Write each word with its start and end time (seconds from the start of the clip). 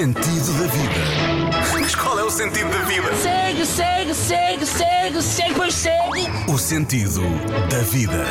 sentido 0.00 0.54
da 0.54 0.66
vida. 0.66 1.78
Mas 1.78 1.94
qual 1.94 2.18
é 2.18 2.24
o 2.24 2.30
sentido 2.30 2.70
da 2.70 2.82
vida? 2.84 3.14
Segue, 3.16 3.66
segue, 3.66 4.14
segue, 4.14 4.64
segue, 4.64 5.22
segue, 5.22 5.54
pois 5.54 5.74
segue. 5.74 6.26
O 6.48 6.56
sentido 6.56 7.20
da 7.68 7.82
vida. 7.82 8.24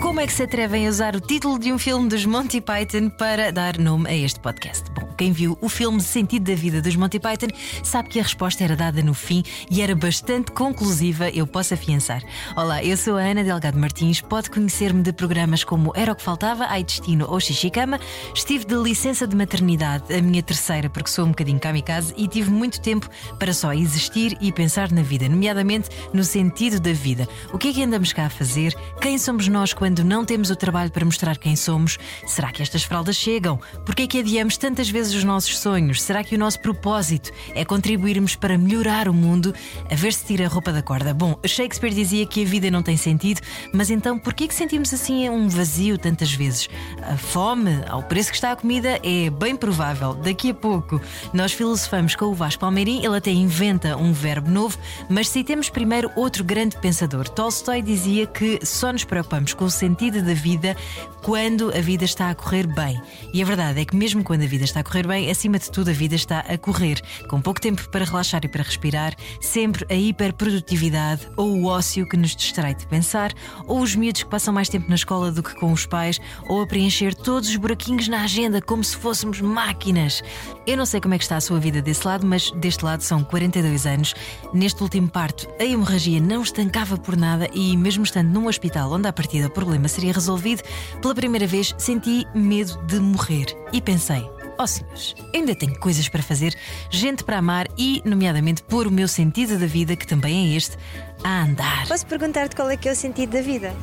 Como 0.00 0.18
é 0.18 0.26
que 0.26 0.32
se 0.32 0.44
atrevem 0.44 0.86
a 0.86 0.90
usar 0.90 1.14
o 1.14 1.20
título 1.20 1.58
de 1.58 1.70
um 1.70 1.78
filme 1.78 2.08
dos 2.08 2.24
Monty 2.24 2.62
Python 2.62 3.10
para 3.10 3.52
dar 3.52 3.76
nome 3.76 4.08
a 4.08 4.14
este 4.14 4.40
podcast? 4.40 4.90
Bom, 4.92 5.09
quem 5.20 5.32
viu 5.32 5.58
o 5.60 5.68
filme 5.68 6.00
Sentido 6.00 6.50
da 6.50 6.54
Vida 6.54 6.80
dos 6.80 6.96
Monty 6.96 7.20
Python 7.20 7.48
sabe 7.84 8.08
que 8.08 8.18
a 8.18 8.22
resposta 8.22 8.64
era 8.64 8.74
dada 8.74 9.02
no 9.02 9.12
fim 9.12 9.42
e 9.70 9.82
era 9.82 9.94
bastante 9.94 10.50
conclusiva, 10.50 11.28
eu 11.28 11.46
posso 11.46 11.74
afiançar. 11.74 12.22
Olá, 12.56 12.82
eu 12.82 12.96
sou 12.96 13.18
a 13.18 13.20
Ana 13.20 13.44
Delgado 13.44 13.78
Martins, 13.78 14.22
pode 14.22 14.48
conhecer-me 14.48 15.02
de 15.02 15.12
programas 15.12 15.62
como 15.62 15.92
Era 15.94 16.12
o 16.12 16.16
que 16.16 16.22
Faltava, 16.22 16.64
Ai 16.70 16.82
Destino 16.82 17.26
ou 17.28 17.38
Xixicama. 17.38 18.00
Estive 18.34 18.64
de 18.64 18.74
licença 18.76 19.26
de 19.26 19.36
maternidade, 19.36 20.10
a 20.10 20.22
minha 20.22 20.42
terceira, 20.42 20.88
porque 20.88 21.10
sou 21.10 21.26
um 21.26 21.28
bocadinho 21.28 21.60
kamikaze 21.60 22.14
e 22.16 22.26
tive 22.26 22.50
muito 22.50 22.80
tempo 22.80 23.06
para 23.38 23.52
só 23.52 23.74
existir 23.74 24.38
e 24.40 24.50
pensar 24.50 24.90
na 24.90 25.02
vida, 25.02 25.28
nomeadamente 25.28 25.90
no 26.14 26.24
sentido 26.24 26.80
da 26.80 26.94
vida. 26.94 27.28
O 27.52 27.58
que 27.58 27.68
é 27.68 27.72
que 27.74 27.84
andamos 27.84 28.14
cá 28.14 28.24
a 28.24 28.30
fazer? 28.30 28.74
Quem 29.02 29.18
somos 29.18 29.48
nós 29.48 29.74
quando 29.74 30.02
não 30.02 30.24
temos 30.24 30.48
o 30.48 30.56
trabalho 30.56 30.90
para 30.90 31.04
mostrar 31.04 31.36
quem 31.36 31.56
somos? 31.56 31.98
Será 32.26 32.50
que 32.50 32.62
estas 32.62 32.84
fraldas 32.84 33.16
chegam? 33.16 33.60
Porquê 33.84 34.04
é 34.04 34.06
que 34.06 34.20
adiamos 34.20 34.56
tantas 34.56 34.88
vezes 34.88 35.09
os 35.14 35.24
nossos 35.24 35.58
sonhos? 35.58 36.02
Será 36.02 36.22
que 36.24 36.34
o 36.34 36.38
nosso 36.38 36.60
propósito 36.60 37.30
é 37.54 37.64
contribuirmos 37.64 38.34
para 38.36 38.56
melhorar 38.56 39.08
o 39.08 39.14
mundo? 39.14 39.54
A 39.90 39.94
ver 39.94 40.12
se 40.12 40.24
tira 40.24 40.46
a 40.46 40.48
roupa 40.48 40.72
da 40.72 40.82
corda. 40.82 41.12
Bom, 41.12 41.38
Shakespeare 41.44 41.94
dizia 41.94 42.26
que 42.26 42.42
a 42.42 42.46
vida 42.46 42.70
não 42.70 42.82
tem 42.82 42.96
sentido, 42.96 43.40
mas 43.72 43.90
então 43.90 44.18
porquê 44.18 44.46
que 44.46 44.54
sentimos 44.54 44.92
assim 44.92 45.28
um 45.28 45.48
vazio 45.48 45.98
tantas 45.98 46.32
vezes? 46.32 46.68
A 47.02 47.16
fome, 47.16 47.82
ao 47.88 48.02
preço 48.02 48.30
que 48.30 48.36
está 48.36 48.52
a 48.52 48.56
comida, 48.56 49.00
é 49.02 49.30
bem 49.30 49.56
provável. 49.56 50.14
Daqui 50.14 50.50
a 50.50 50.54
pouco 50.54 51.00
nós 51.32 51.52
filosofamos 51.52 52.14
com 52.14 52.26
o 52.26 52.34
Vasco 52.34 52.60
Palmeirim, 52.60 53.04
ele 53.04 53.16
até 53.16 53.30
inventa 53.30 53.96
um 53.96 54.12
verbo 54.12 54.50
novo, 54.50 54.78
mas 55.08 55.28
citemos 55.28 55.68
primeiro 55.68 56.10
outro 56.16 56.44
grande 56.44 56.76
pensador. 56.76 57.28
Tolstói 57.28 57.82
dizia 57.82 58.26
que 58.26 58.58
só 58.64 58.92
nos 58.92 59.04
preocupamos 59.04 59.54
com 59.54 59.64
o 59.64 59.70
sentido 59.70 60.22
da 60.22 60.34
vida 60.34 60.76
quando 61.22 61.70
a 61.76 61.80
vida 61.80 62.04
está 62.04 62.30
a 62.30 62.34
correr 62.34 62.66
bem. 62.66 63.00
E 63.32 63.42
a 63.42 63.44
verdade 63.44 63.80
é 63.80 63.84
que, 63.84 63.96
mesmo 63.96 64.24
quando 64.24 64.42
a 64.42 64.46
vida 64.46 64.64
está 64.64 64.80
a 64.80 64.84
correr 64.84 64.99
bem, 65.06 65.30
acima 65.30 65.58
de 65.58 65.70
tudo, 65.70 65.90
a 65.90 65.92
vida 65.92 66.14
está 66.14 66.40
a 66.40 66.58
correr. 66.58 67.00
Com 67.28 67.40
pouco 67.40 67.60
tempo 67.60 67.88
para 67.90 68.04
relaxar 68.04 68.40
e 68.44 68.48
para 68.48 68.62
respirar, 68.62 69.14
sempre 69.40 69.86
a 69.90 69.94
hiperprodutividade 69.94 71.28
ou 71.36 71.56
o 71.56 71.66
ócio 71.66 72.08
que 72.08 72.16
nos 72.16 72.34
distrai 72.34 72.74
de 72.74 72.86
pensar, 72.86 73.32
ou 73.66 73.80
os 73.80 73.94
miúdos 73.94 74.22
que 74.22 74.30
passam 74.30 74.52
mais 74.52 74.68
tempo 74.68 74.88
na 74.88 74.94
escola 74.94 75.30
do 75.30 75.42
que 75.42 75.54
com 75.54 75.72
os 75.72 75.86
pais, 75.86 76.20
ou 76.48 76.62
a 76.62 76.66
preencher 76.66 77.14
todos 77.14 77.48
os 77.48 77.56
buraquinhos 77.56 78.08
na 78.08 78.22
agenda 78.22 78.60
como 78.60 78.82
se 78.82 78.96
fôssemos 78.96 79.40
máquinas. 79.40 80.22
Eu 80.66 80.76
não 80.76 80.86
sei 80.86 81.00
como 81.00 81.14
é 81.14 81.18
que 81.18 81.24
está 81.24 81.36
a 81.36 81.40
sua 81.40 81.58
vida 81.58 81.80
desse 81.80 82.06
lado, 82.06 82.26
mas 82.26 82.50
deste 82.52 82.84
lado 82.84 83.02
são 83.02 83.22
42 83.24 83.86
anos. 83.86 84.14
Neste 84.52 84.82
último 84.82 85.08
parto, 85.08 85.48
a 85.60 85.64
hemorragia 85.64 86.20
não 86.20 86.42
estancava 86.42 86.96
por 86.96 87.16
nada 87.16 87.48
e, 87.52 87.76
mesmo 87.76 88.04
estando 88.04 88.28
num 88.28 88.46
hospital 88.46 88.92
onde 88.92 89.08
a 89.08 89.12
partida 89.12 89.46
o 89.46 89.50
problema 89.50 89.88
seria 89.88 90.12
resolvido, 90.12 90.62
pela 91.00 91.14
primeira 91.14 91.46
vez 91.46 91.74
senti 91.78 92.26
medo 92.34 92.76
de 92.86 92.98
morrer 93.00 93.46
e 93.72 93.80
pensei: 93.80 94.24
ó 94.60 94.64
oh, 94.64 94.66
senhores, 94.66 95.14
ainda 95.34 95.54
tenho 95.54 95.78
coisas 95.78 96.06
para 96.06 96.22
fazer, 96.22 96.54
gente 96.90 97.24
para 97.24 97.38
amar 97.38 97.66
e, 97.78 98.02
nomeadamente, 98.04 98.62
pôr 98.62 98.86
o 98.86 98.90
meu 98.90 99.08
sentido 99.08 99.58
da 99.58 99.64
vida, 99.64 99.96
que 99.96 100.06
também 100.06 100.52
é 100.52 100.56
este, 100.56 100.76
a 101.24 101.44
andar. 101.44 101.88
Posso 101.88 102.06
perguntar-te 102.06 102.54
qual 102.54 102.68
é 102.68 102.76
que 102.76 102.86
é 102.86 102.92
o 102.92 102.96
sentido 102.96 103.30
da 103.30 103.40
vida? 103.40 103.74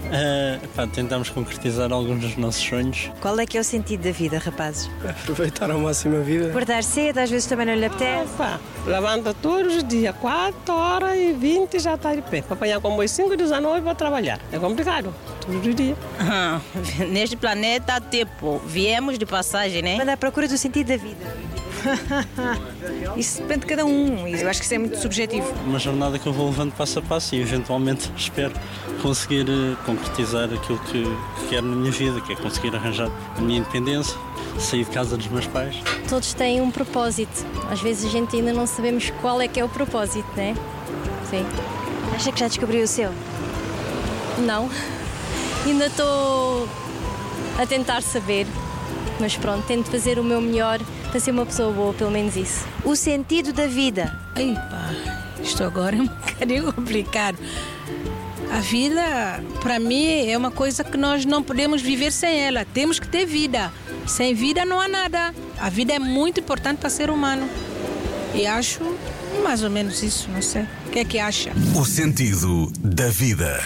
Uh, 0.09 0.67
pá, 0.69 0.87
tentamos 0.87 1.29
concretizar 1.29 1.93
alguns 1.93 2.21
dos 2.21 2.37
nossos 2.37 2.63
sonhos. 2.63 3.11
Qual 3.21 3.39
é 3.39 3.45
que 3.45 3.59
é 3.59 3.61
o 3.61 3.65
sentido 3.65 4.03
da 4.03 4.11
vida, 4.11 4.39
rapazes? 4.39 4.91
Aproveitar 5.07 5.71
ao 5.71 5.79
máximo 5.79 6.17
a 6.17 6.21
vida. 6.21 6.49
Acordar 6.49 6.83
cedo, 6.83 7.19
às 7.19 7.31
vezes 7.31 7.47
também 7.47 7.67
não 7.67 7.75
lhe 7.75 7.85
apetece. 7.85 8.33
Opa, 8.35 8.59
levanta 8.87 9.35
todos 9.35 9.77
os 9.77 9.85
dias, 9.85 10.15
4 10.17 10.75
horas 10.75 11.17
e 11.19 11.33
20 11.33 11.79
já 11.79 11.95
está 11.95 12.15
de 12.15 12.23
pé. 12.23 12.41
Para 12.43 12.55
apanhar 12.55 12.81
como 12.81 13.07
5 13.07 13.37
dias 13.37 13.53
à 13.53 13.61
noite 13.61 13.85
para 13.85 13.95
trabalhar. 13.95 14.41
É 14.51 14.59
complicado, 14.59 15.15
todos 15.45 15.67
os 15.67 15.75
dias. 15.75 15.97
Ah, 16.19 16.61
neste 17.11 17.37
planeta, 17.37 18.01
tipo, 18.01 18.59
viemos 18.67 19.19
de 19.19 19.27
passagem, 19.27 19.83
né? 19.83 20.01
Anda 20.01 20.15
à 20.15 20.17
procura 20.17 20.49
do 20.49 20.57
sentido 20.57 20.89
da 20.89 20.97
vida. 20.97 21.37
isso 23.17 23.41
depende 23.43 23.61
de 23.61 23.67
cada 23.67 23.85
um, 23.85 24.27
e 24.27 24.41
eu 24.41 24.49
acho 24.49 24.61
que 24.61 24.67
isso 24.67 24.75
é 24.75 24.79
muito 24.79 24.99
subjetivo. 24.99 25.53
Uma 25.67 25.79
jornada 25.79 26.19
que 26.19 26.27
eu 26.27 26.33
vou 26.33 26.47
levando 26.47 26.73
passo 26.73 26.99
a 26.99 27.03
passo 27.03 27.35
e 27.35 27.41
eventualmente 27.41 28.11
espero 28.17 28.53
conseguir 29.03 29.47
concretizar 29.87 30.45
aquilo 30.45 30.79
que, 30.81 31.03
que 31.03 31.49
quero 31.49 31.67
na 31.67 31.77
minha 31.77 31.93
vida, 31.93 32.21
que 32.21 32.33
é 32.33 32.37
conseguir 32.37 32.75
arranjar 32.75 33.11
a 33.37 33.41
minha 33.41 33.59
independência, 33.59 34.17
sair 34.59 34.85
de 34.85 34.91
casa 34.91 35.17
dos 35.17 35.29
meus 35.29 35.47
pais. 35.47 35.77
Todos 36.09 36.35
têm 36.35 36.61
um 36.61 36.71
propósito. 36.71 37.47
Às 37.71 37.81
vezes 37.81 38.07
a 38.07 38.09
gente 38.09 38.37
ainda 38.37 38.53
não 38.53 38.67
sabemos 38.67 39.11
qual 39.21 39.41
é 39.41 39.49
que 39.49 39.61
é 39.61 39.65
o 39.65 39.69
propósito, 39.69 40.29
né? 40.37 40.55
Sim. 41.31 41.45
Acha 42.15 42.33
que 42.33 42.41
já 42.41 42.49
descobriu 42.49 42.85
o 42.85 42.89
seu? 42.89 43.13
Não. 44.39 44.69
Ainda 45.67 45.87
estou 45.87 46.69
a 47.59 47.67
tentar 47.67 48.03
saber. 48.03 48.47
Mas 49.21 49.37
pronto, 49.37 49.65
tento 49.67 49.91
fazer 49.91 50.19
o 50.19 50.25
meu 50.25 50.41
melhor 50.41 50.81
para 51.11 51.21
ser 51.21 51.31
uma 51.31 51.47
pessoa 51.47 51.73
boa, 51.73 51.95
pelo 51.95 52.11
menos 52.11 52.37
isso. 52.37 52.67
O 52.85 52.95
sentido 52.95 53.53
da 53.53 53.67
vida. 53.67 54.17
Ai 54.35 54.55
pá, 54.55 54.93
isto 55.43 55.65
agora 55.65 55.97
é 55.97 56.01
um 56.01 56.07
bocadinho 56.09 56.73
complicado. 56.73 57.39
A 58.51 58.61
vida, 58.61 59.43
para 59.61 59.79
mim, 59.79 60.27
é 60.27 60.37
uma 60.37 60.51
coisa 60.51 60.83
que 60.83 60.97
nós 60.97 61.25
não 61.25 61.43
podemos 61.43 61.83
viver 61.83 62.11
sem 62.11 62.41
ela. 62.41 62.65
Temos 62.65 62.99
que 62.99 63.07
ter 63.07 63.27
vida. 63.27 63.71
Sem 64.07 64.35
vida 64.35 64.65
não 64.65 64.81
há 64.81 64.89
nada. 64.89 65.35
A 65.59 65.69
vida 65.69 65.93
é 65.93 65.99
muito 65.99 66.41
importante 66.41 66.79
para 66.79 66.89
o 66.89 66.91
ser 66.91 67.11
humano. 67.11 67.49
E 68.35 68.47
acho 68.47 68.81
mais 69.43 69.63
ou 69.63 69.71
menos 69.71 70.03
isso, 70.03 70.31
não 70.31 70.43
sei. 70.43 70.63
O 70.87 70.91
que 70.91 70.99
é 71.01 71.05
que 71.05 71.19
acha? 71.19 71.53
O 71.77 71.85
sentido 71.85 72.73
da 72.79 73.09
vida. 73.09 73.63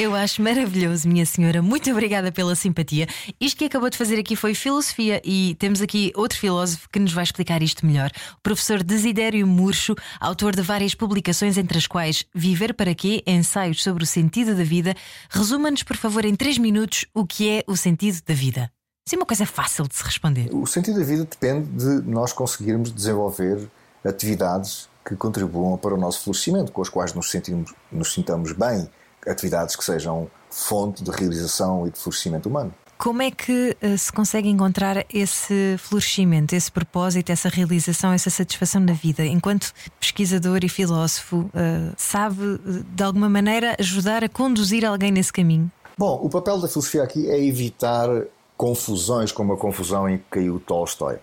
Eu 0.00 0.14
acho 0.14 0.40
maravilhoso, 0.40 1.06
minha 1.06 1.26
senhora. 1.26 1.60
Muito 1.60 1.90
obrigada 1.90 2.32
pela 2.32 2.54
simpatia. 2.54 3.06
Isto 3.38 3.58
que 3.58 3.66
acabou 3.66 3.90
de 3.90 3.98
fazer 3.98 4.18
aqui 4.18 4.34
foi 4.34 4.54
filosofia 4.54 5.20
e 5.22 5.54
temos 5.58 5.82
aqui 5.82 6.10
outro 6.16 6.38
filósofo 6.38 6.88
que 6.88 6.98
nos 6.98 7.12
vai 7.12 7.22
explicar 7.22 7.62
isto 7.62 7.84
melhor. 7.84 8.10
O 8.38 8.40
professor 8.40 8.82
Desidério 8.82 9.46
Murcho, 9.46 9.94
autor 10.18 10.56
de 10.56 10.62
várias 10.62 10.94
publicações, 10.94 11.58
entre 11.58 11.76
as 11.76 11.86
quais 11.86 12.24
Viver 12.34 12.72
para 12.72 12.94
quê? 12.94 13.22
Ensaios 13.26 13.82
sobre 13.82 14.02
o 14.02 14.06
sentido 14.06 14.56
da 14.56 14.64
vida. 14.64 14.94
Resuma-nos, 15.28 15.82
por 15.82 15.98
favor, 15.98 16.24
em 16.24 16.34
três 16.34 16.56
minutos 16.56 17.04
o 17.12 17.26
que 17.26 17.50
é 17.50 17.64
o 17.66 17.76
sentido 17.76 18.22
da 18.26 18.32
vida. 18.32 18.72
É 19.12 19.16
uma 19.16 19.26
coisa 19.26 19.44
fácil 19.44 19.86
de 19.86 19.96
se 19.96 20.02
responder. 20.02 20.48
O 20.50 20.64
sentido 20.66 20.98
da 20.98 21.04
vida 21.04 21.28
depende 21.30 21.68
de 21.76 22.08
nós 22.10 22.32
conseguirmos 22.32 22.90
desenvolver 22.90 23.68
atividades 24.02 24.88
que 25.06 25.14
contribuam 25.14 25.76
para 25.76 25.94
o 25.94 25.98
nosso 25.98 26.22
florescimento, 26.22 26.72
com 26.72 26.80
as 26.80 26.88
quais 26.88 27.12
nos, 27.12 27.30
sentimos, 27.30 27.74
nos 27.92 28.14
sintamos 28.14 28.52
bem 28.52 28.88
atividades 29.26 29.76
que 29.76 29.84
sejam 29.84 30.30
fonte 30.50 31.02
de 31.02 31.10
realização 31.10 31.86
e 31.86 31.90
de 31.90 31.98
florescimento 31.98 32.48
humano. 32.48 32.74
Como 32.98 33.22
é 33.22 33.30
que 33.30 33.74
uh, 33.82 33.96
se 33.96 34.12
consegue 34.12 34.50
encontrar 34.50 35.06
esse 35.12 35.76
florescimento, 35.78 36.54
esse 36.54 36.70
propósito, 36.70 37.32
essa 37.32 37.48
realização, 37.48 38.12
essa 38.12 38.28
satisfação 38.28 38.82
na 38.82 38.92
vida? 38.92 39.24
Enquanto 39.24 39.72
pesquisador 39.98 40.60
e 40.62 40.68
filósofo, 40.68 41.38
uh, 41.38 41.94
sabe 41.96 42.60
de 42.94 43.02
alguma 43.02 43.28
maneira 43.28 43.74
ajudar 43.78 44.22
a 44.22 44.28
conduzir 44.28 44.84
alguém 44.84 45.10
nesse 45.10 45.32
caminho? 45.32 45.70
Bom, 45.96 46.20
o 46.22 46.28
papel 46.28 46.60
da 46.60 46.68
filosofia 46.68 47.02
aqui 47.02 47.30
é 47.30 47.42
evitar 47.42 48.08
confusões 48.54 49.32
como 49.32 49.54
a 49.54 49.56
confusão 49.56 50.06
em 50.06 50.18
que 50.18 50.24
caiu 50.30 50.60
Tolstói 50.60 51.18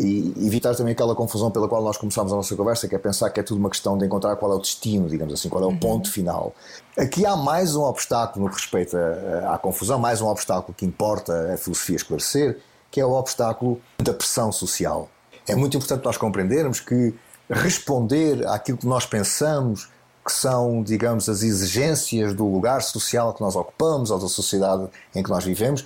e 0.00 0.46
evitar 0.46 0.74
também 0.74 0.92
aquela 0.92 1.14
confusão 1.14 1.50
pela 1.50 1.68
qual 1.68 1.82
nós 1.82 1.98
começámos 1.98 2.32
a 2.32 2.36
nossa 2.36 2.56
conversa, 2.56 2.88
que 2.88 2.94
é 2.94 2.98
pensar 2.98 3.28
que 3.28 3.38
é 3.38 3.42
tudo 3.42 3.58
uma 3.58 3.68
questão 3.68 3.98
de 3.98 4.06
encontrar 4.06 4.34
qual 4.36 4.52
é 4.52 4.54
o 4.54 4.58
destino, 4.58 5.08
digamos 5.08 5.34
assim, 5.34 5.48
qual 5.50 5.62
é 5.62 5.66
o 5.66 5.70
uhum. 5.70 5.78
ponto 5.78 6.10
final. 6.10 6.54
Aqui 6.96 7.26
há 7.26 7.36
mais 7.36 7.76
um 7.76 7.82
obstáculo 7.82 8.46
no 8.46 8.50
que 8.50 8.60
respeita 8.60 9.46
à 9.48 9.58
confusão, 9.58 9.98
mais 9.98 10.22
um 10.22 10.26
obstáculo 10.26 10.74
que 10.74 10.86
importa 10.86 11.52
a 11.52 11.56
filosofia 11.58 11.96
esclarecer, 11.96 12.58
que 12.90 13.00
é 13.00 13.04
o 13.04 13.12
obstáculo 13.12 13.80
da 13.98 14.14
pressão 14.14 14.50
social. 14.50 15.08
É 15.46 15.54
muito 15.54 15.76
importante 15.76 16.04
nós 16.04 16.16
compreendermos 16.16 16.80
que 16.80 17.14
responder 17.48 18.46
àquilo 18.46 18.78
que 18.78 18.86
nós 18.86 19.04
pensamos 19.04 19.90
que 20.24 20.32
são, 20.32 20.82
digamos, 20.82 21.28
as 21.28 21.42
exigências 21.42 22.34
do 22.34 22.46
lugar 22.46 22.82
social 22.82 23.34
que 23.34 23.40
nós 23.40 23.56
ocupamos 23.56 24.10
ou 24.10 24.18
da 24.18 24.28
sociedade 24.28 24.86
em 25.14 25.22
que 25.22 25.30
nós 25.30 25.44
vivemos, 25.44 25.84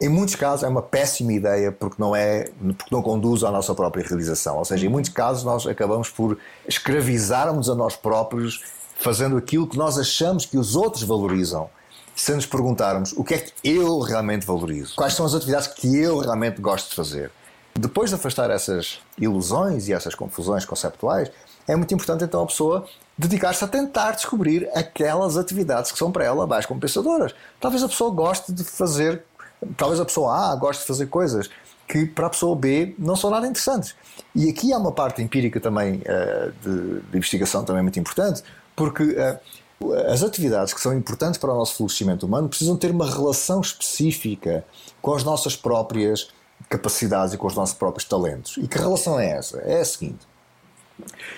em 0.00 0.08
muitos 0.08 0.34
casos 0.34 0.62
é 0.62 0.68
uma 0.68 0.82
péssima 0.82 1.32
ideia 1.32 1.72
porque 1.72 1.96
não 1.98 2.14
é 2.14 2.50
porque 2.76 2.94
não 2.94 3.02
conduz 3.02 3.42
à 3.42 3.50
nossa 3.50 3.74
própria 3.74 4.06
realização. 4.06 4.58
Ou 4.58 4.64
seja, 4.64 4.86
em 4.86 4.88
muitos 4.88 5.10
casos 5.10 5.42
nós 5.42 5.66
acabamos 5.66 6.10
por 6.10 6.38
escravizarmos 6.68 7.70
a 7.70 7.74
nós 7.74 7.96
próprios 7.96 8.62
fazendo 8.98 9.36
aquilo 9.36 9.66
que 9.66 9.76
nós 9.76 9.98
achamos 9.98 10.44
que 10.44 10.58
os 10.58 10.74
outros 10.76 11.02
valorizam. 11.02 11.68
Se 12.14 12.34
nos 12.34 12.46
perguntarmos 12.46 13.12
o 13.12 13.22
que 13.22 13.34
é 13.34 13.38
que 13.38 13.52
eu 13.62 14.00
realmente 14.00 14.46
valorizo, 14.46 14.94
quais 14.96 15.12
são 15.12 15.26
as 15.26 15.34
atividades 15.34 15.68
que 15.68 15.98
eu 15.98 16.18
realmente 16.18 16.60
gosto 16.62 16.88
de 16.88 16.94
fazer. 16.94 17.30
Depois 17.78 18.08
de 18.08 18.16
afastar 18.16 18.48
essas 18.48 19.00
ilusões 19.18 19.86
e 19.86 19.92
essas 19.92 20.14
confusões 20.14 20.64
conceptuais, 20.64 21.30
é 21.68 21.76
muito 21.76 21.92
importante 21.92 22.24
então 22.24 22.42
a 22.42 22.46
pessoa 22.46 22.86
dedicar-se 23.18 23.62
a 23.62 23.68
tentar 23.68 24.12
descobrir 24.12 24.66
aquelas 24.74 25.36
atividades 25.36 25.92
que 25.92 25.98
são 25.98 26.10
para 26.10 26.24
ela 26.24 26.46
mais 26.46 26.64
compensadoras. 26.64 27.34
Talvez 27.60 27.82
a 27.82 27.88
pessoa 27.88 28.10
goste 28.10 28.50
de 28.50 28.64
fazer 28.64 29.22
talvez 29.76 30.00
a 30.00 30.04
pessoa 30.04 30.52
A 30.52 30.56
goste 30.56 30.82
de 30.82 30.88
fazer 30.88 31.06
coisas 31.06 31.50
que 31.88 32.04
para 32.04 32.26
a 32.26 32.30
pessoa 32.30 32.56
B 32.56 32.94
não 32.98 33.16
são 33.16 33.30
nada 33.30 33.46
interessantes. 33.46 33.94
E 34.34 34.48
aqui 34.48 34.72
há 34.72 34.78
uma 34.78 34.92
parte 34.92 35.22
empírica 35.22 35.60
também 35.60 35.96
uh, 35.96 36.52
de, 36.62 37.00
de, 37.00 37.16
investigação 37.16 37.64
também 37.64 37.82
muito 37.82 37.98
importante, 37.98 38.42
porque 38.74 39.02
uh, 39.02 39.92
as 40.10 40.22
atividades 40.22 40.74
que 40.74 40.80
são 40.80 40.92
importantes 40.96 41.38
para 41.38 41.52
o 41.52 41.56
nosso 41.56 41.76
florescimento 41.76 42.26
humano 42.26 42.48
precisam 42.48 42.76
ter 42.76 42.90
uma 42.90 43.08
relação 43.08 43.60
específica 43.60 44.64
com 45.00 45.14
as 45.14 45.22
nossas 45.22 45.54
próprias 45.54 46.28
capacidades 46.68 47.34
e 47.34 47.38
com 47.38 47.46
os 47.46 47.54
nossos 47.54 47.76
próprios 47.76 48.08
talentos. 48.08 48.56
E 48.56 48.66
que 48.66 48.78
relação 48.78 49.20
é 49.20 49.30
essa? 49.30 49.58
É 49.58 49.80
a 49.80 49.84
seguinte: 49.84 50.26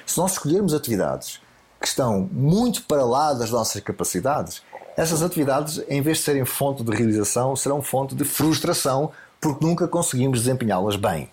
se 0.06 0.16
nós 0.16 0.32
escolhermos 0.32 0.72
atividades 0.72 1.40
que 1.80 1.86
estão 1.86 2.28
muito 2.32 2.82
para 2.84 3.04
lá 3.04 3.32
das 3.32 3.50
nossas 3.50 3.82
capacidades, 3.82 4.62
essas 4.98 5.22
atividades, 5.22 5.80
em 5.88 6.02
vez 6.02 6.18
de 6.18 6.24
serem 6.24 6.44
fonte 6.44 6.82
de 6.82 6.90
realização, 6.90 7.54
serão 7.54 7.80
fonte 7.80 8.16
de 8.16 8.24
frustração 8.24 9.12
porque 9.40 9.64
nunca 9.64 9.86
conseguimos 9.86 10.40
desempenhá-las 10.40 10.96
bem. 10.96 11.30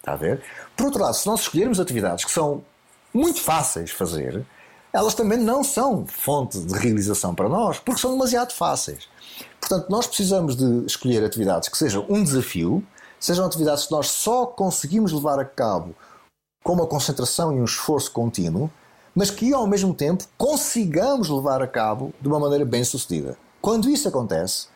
Está 0.00 0.14
a 0.14 0.16
ver? 0.16 0.42
Por 0.76 0.86
outro 0.86 1.00
lado, 1.00 1.14
se 1.14 1.24
nós 1.28 1.42
escolhermos 1.42 1.78
atividades 1.78 2.24
que 2.24 2.30
são 2.32 2.64
muito 3.14 3.40
fáceis 3.40 3.90
de 3.90 3.94
fazer, 3.94 4.44
elas 4.92 5.14
também 5.14 5.38
não 5.38 5.62
são 5.62 6.04
fonte 6.08 6.58
de 6.58 6.76
realização 6.76 7.36
para 7.36 7.48
nós, 7.48 7.78
porque 7.78 8.00
são 8.00 8.10
demasiado 8.10 8.52
fáceis. 8.52 9.08
Portanto, 9.60 9.88
nós 9.88 10.08
precisamos 10.08 10.56
de 10.56 10.84
escolher 10.84 11.22
atividades 11.22 11.68
que 11.68 11.78
sejam 11.78 12.04
um 12.08 12.20
desafio, 12.20 12.84
sejam 13.20 13.46
atividades 13.46 13.86
que 13.86 13.92
nós 13.92 14.08
só 14.08 14.44
conseguimos 14.44 15.12
levar 15.12 15.38
a 15.38 15.44
cabo 15.44 15.94
com 16.64 16.72
uma 16.72 16.86
concentração 16.88 17.56
e 17.56 17.60
um 17.60 17.64
esforço 17.64 18.10
contínuo, 18.10 18.68
mas 19.14 19.30
que 19.30 19.52
ao 19.52 19.66
mesmo 19.66 19.94
tempo 19.94 20.24
consigamos 20.36 21.28
levar 21.28 21.62
a 21.62 21.66
cabo 21.66 22.12
de 22.20 22.28
uma 22.28 22.40
maneira 22.40 22.64
bem 22.64 22.84
sucedida. 22.84 23.36
Quando 23.60 23.88
isso 23.88 24.08
acontece, 24.08 24.66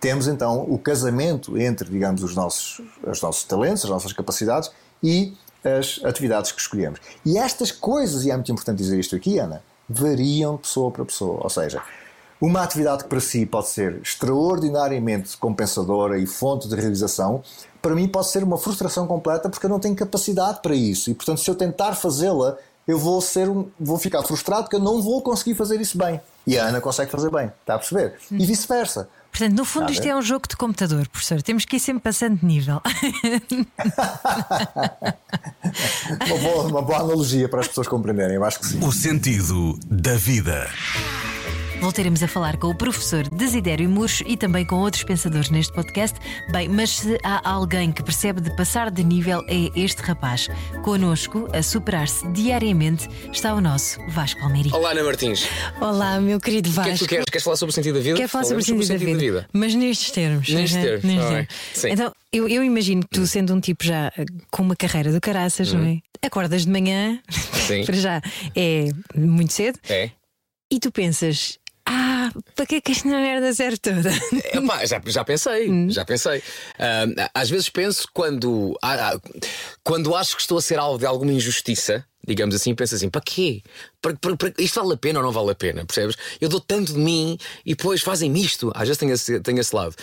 temos 0.00 0.28
então 0.28 0.62
o 0.68 0.78
casamento 0.78 1.58
entre, 1.58 1.88
digamos, 1.88 2.22
os 2.22 2.34
nossos, 2.34 2.80
os 3.06 3.20
nossos 3.22 3.44
talentos, 3.44 3.84
as 3.84 3.90
nossas 3.90 4.12
capacidades 4.12 4.70
e 5.02 5.34
as 5.64 6.00
atividades 6.04 6.52
que 6.52 6.60
escolhemos. 6.60 7.00
E 7.24 7.38
estas 7.38 7.72
coisas, 7.72 8.24
e 8.24 8.30
é 8.30 8.34
muito 8.34 8.52
importante 8.52 8.78
dizer 8.78 8.98
isto 8.98 9.16
aqui, 9.16 9.38
Ana, 9.38 9.62
variam 9.88 10.56
de 10.56 10.62
pessoa 10.62 10.90
para 10.90 11.04
pessoa. 11.04 11.40
Ou 11.42 11.50
seja, 11.50 11.82
uma 12.40 12.62
atividade 12.62 13.04
que 13.04 13.08
para 13.08 13.20
si 13.20 13.44
pode 13.44 13.68
ser 13.68 14.00
extraordinariamente 14.00 15.36
compensadora 15.36 16.18
e 16.18 16.26
fonte 16.26 16.68
de 16.68 16.76
realização, 16.76 17.42
para 17.82 17.94
mim 17.94 18.06
pode 18.06 18.28
ser 18.28 18.44
uma 18.44 18.58
frustração 18.58 19.06
completa 19.06 19.48
porque 19.48 19.66
eu 19.66 19.70
não 19.70 19.80
tenho 19.80 19.96
capacidade 19.96 20.60
para 20.62 20.74
isso. 20.74 21.10
E 21.10 21.14
portanto, 21.14 21.40
se 21.40 21.50
eu 21.50 21.54
tentar 21.54 21.94
fazê-la, 21.94 22.56
eu 22.88 22.98
vou 22.98 23.20
ser 23.20 23.50
um, 23.50 23.68
vou 23.78 23.98
ficar 23.98 24.22
frustrado 24.22 24.62
porque 24.62 24.76
eu 24.76 24.80
não 24.80 25.02
vou 25.02 25.20
conseguir 25.20 25.54
fazer 25.54 25.78
isso 25.78 25.98
bem. 25.98 26.18
E 26.46 26.58
a 26.58 26.64
Ana 26.64 26.80
consegue 26.80 27.10
fazer 27.10 27.30
bem, 27.30 27.52
está 27.60 27.74
a 27.74 27.78
perceber? 27.78 28.14
E 28.30 28.46
vice-versa. 28.46 29.10
Portanto, 29.30 29.54
no 29.54 29.64
fundo, 29.66 29.92
isto 29.92 30.06
é 30.06 30.16
um 30.16 30.22
jogo 30.22 30.48
de 30.48 30.56
computador, 30.56 31.06
professor. 31.06 31.42
Temos 31.42 31.66
que 31.66 31.76
ir 31.76 31.80
sempre 31.80 32.02
passando 32.02 32.38
de 32.38 32.46
nível. 32.46 32.80
uma, 36.26 36.38
boa, 36.40 36.64
uma 36.64 36.80
boa 36.80 37.00
analogia 37.00 37.46
para 37.46 37.60
as 37.60 37.68
pessoas 37.68 37.86
compreenderem, 37.86 38.36
eu 38.36 38.44
acho 38.44 38.58
que 38.60 38.66
sim. 38.66 38.82
O 38.82 38.90
sentido 38.90 39.78
da 39.86 40.14
vida. 40.14 40.66
Voltaremos 41.80 42.24
a 42.24 42.28
falar 42.28 42.56
com 42.56 42.66
o 42.66 42.74
professor 42.74 43.28
Desidério 43.28 43.88
Murcho 43.88 44.24
e 44.26 44.36
também 44.36 44.66
com 44.66 44.76
outros 44.76 45.04
pensadores 45.04 45.48
neste 45.48 45.72
podcast. 45.72 46.18
Bem, 46.50 46.68
mas 46.68 46.90
se 46.90 47.16
há 47.22 47.48
alguém 47.48 47.92
que 47.92 48.02
percebe 48.02 48.40
de 48.40 48.54
passar 48.56 48.90
de 48.90 49.04
nível, 49.04 49.44
é 49.46 49.70
este 49.80 50.02
rapaz. 50.02 50.48
Conosco, 50.82 51.48
a 51.54 51.62
superar-se 51.62 52.26
diariamente, 52.32 53.08
está 53.32 53.54
o 53.54 53.60
nosso 53.60 54.00
Vasco 54.08 54.42
Almeida. 54.42 54.76
Olá, 54.76 54.90
Ana 54.90 55.04
Martins. 55.04 55.46
Olá, 55.80 56.20
meu 56.20 56.40
querido 56.40 56.68
Vasco. 56.68 56.80
O 56.80 56.84
que 56.84 56.90
é 56.90 56.98
que 56.98 57.04
tu 57.04 57.08
queres? 57.08 57.24
Queres 57.26 57.44
falar 57.44 57.56
sobre 57.56 57.70
o 57.70 57.74
sentido 57.74 57.94
da 57.94 58.00
vida? 58.00 58.16
Quero 58.16 58.28
falar 58.28 58.44
sobre, 58.44 58.64
sobre 58.64 58.82
o 58.82 58.86
sentido, 58.86 58.98
da, 58.98 59.06
vida, 59.06 59.32
da, 59.32 59.40
vida, 59.40 59.48
Mas 59.52 59.74
nestes 59.74 60.10
termos. 60.10 60.48
Nestes 60.48 60.82
termos. 60.82 61.04
Nestes 61.04 61.28
termos. 61.28 61.48
Sim. 61.74 61.90
Então, 61.90 62.12
eu, 62.32 62.48
eu, 62.48 62.64
imagino 62.64 63.02
que 63.02 63.10
tu, 63.10 63.24
sendo 63.24 63.54
um 63.54 63.60
tipo 63.60 63.84
já 63.84 64.12
eh, 64.18 64.24
com 64.50 64.62
uma 64.62 64.74
carreira 64.74 65.12
do 65.12 65.20
caraças, 65.20 65.72
não 65.72 65.82
é? 65.82 65.90
Uhum. 65.90 66.00
Acordas 66.22 66.64
de 66.64 66.72
manhã, 66.72 67.20
Sim. 67.68 67.84
para 67.84 67.94
já 67.94 68.20
é 68.56 68.88
muito 69.14 69.52
cedo. 69.52 69.78
É. 69.88 70.10
E 70.70 70.78
tu 70.78 70.92
pensas, 70.92 71.58
ah, 71.90 72.30
para 72.54 72.66
que 72.66 72.74
é 72.74 72.80
que 72.82 72.92
esta 72.92 73.08
merda 73.08 73.52
serve 73.54 73.78
toda? 73.78 74.10
Epá, 74.52 74.84
já, 74.84 75.00
já 75.06 75.24
pensei, 75.24 75.70
hum. 75.70 75.90
já 75.90 76.04
pensei. 76.04 76.38
Uh, 76.40 77.30
às 77.32 77.48
vezes 77.48 77.70
penso 77.70 78.06
quando, 78.12 78.78
ah, 78.82 79.18
quando 79.82 80.14
acho 80.14 80.36
que 80.36 80.42
estou 80.42 80.58
a 80.58 80.62
ser 80.62 80.78
alvo 80.78 80.98
de 80.98 81.06
alguma 81.06 81.32
injustiça, 81.32 82.04
digamos 82.26 82.54
assim, 82.54 82.74
penso 82.74 82.94
assim: 82.94 83.08
para 83.08 83.22
quê? 83.22 83.62
Para, 84.02 84.14
para, 84.16 84.36
para, 84.36 84.52
isto 84.58 84.78
vale 84.80 84.92
a 84.92 84.96
pena 84.98 85.20
ou 85.20 85.24
não 85.24 85.32
vale 85.32 85.50
a 85.50 85.54
pena? 85.54 85.86
Percebes? 85.86 86.16
Eu 86.38 86.50
dou 86.50 86.60
tanto 86.60 86.92
de 86.92 86.98
mim 86.98 87.38
e 87.64 87.74
depois 87.74 88.02
fazem-me 88.02 88.44
isto. 88.44 88.70
Às 88.74 88.88
vezes 88.88 88.98
tenho 88.98 89.12
esse, 89.14 89.40
tenho 89.40 89.58
esse 89.58 89.74
lado. 89.74 89.94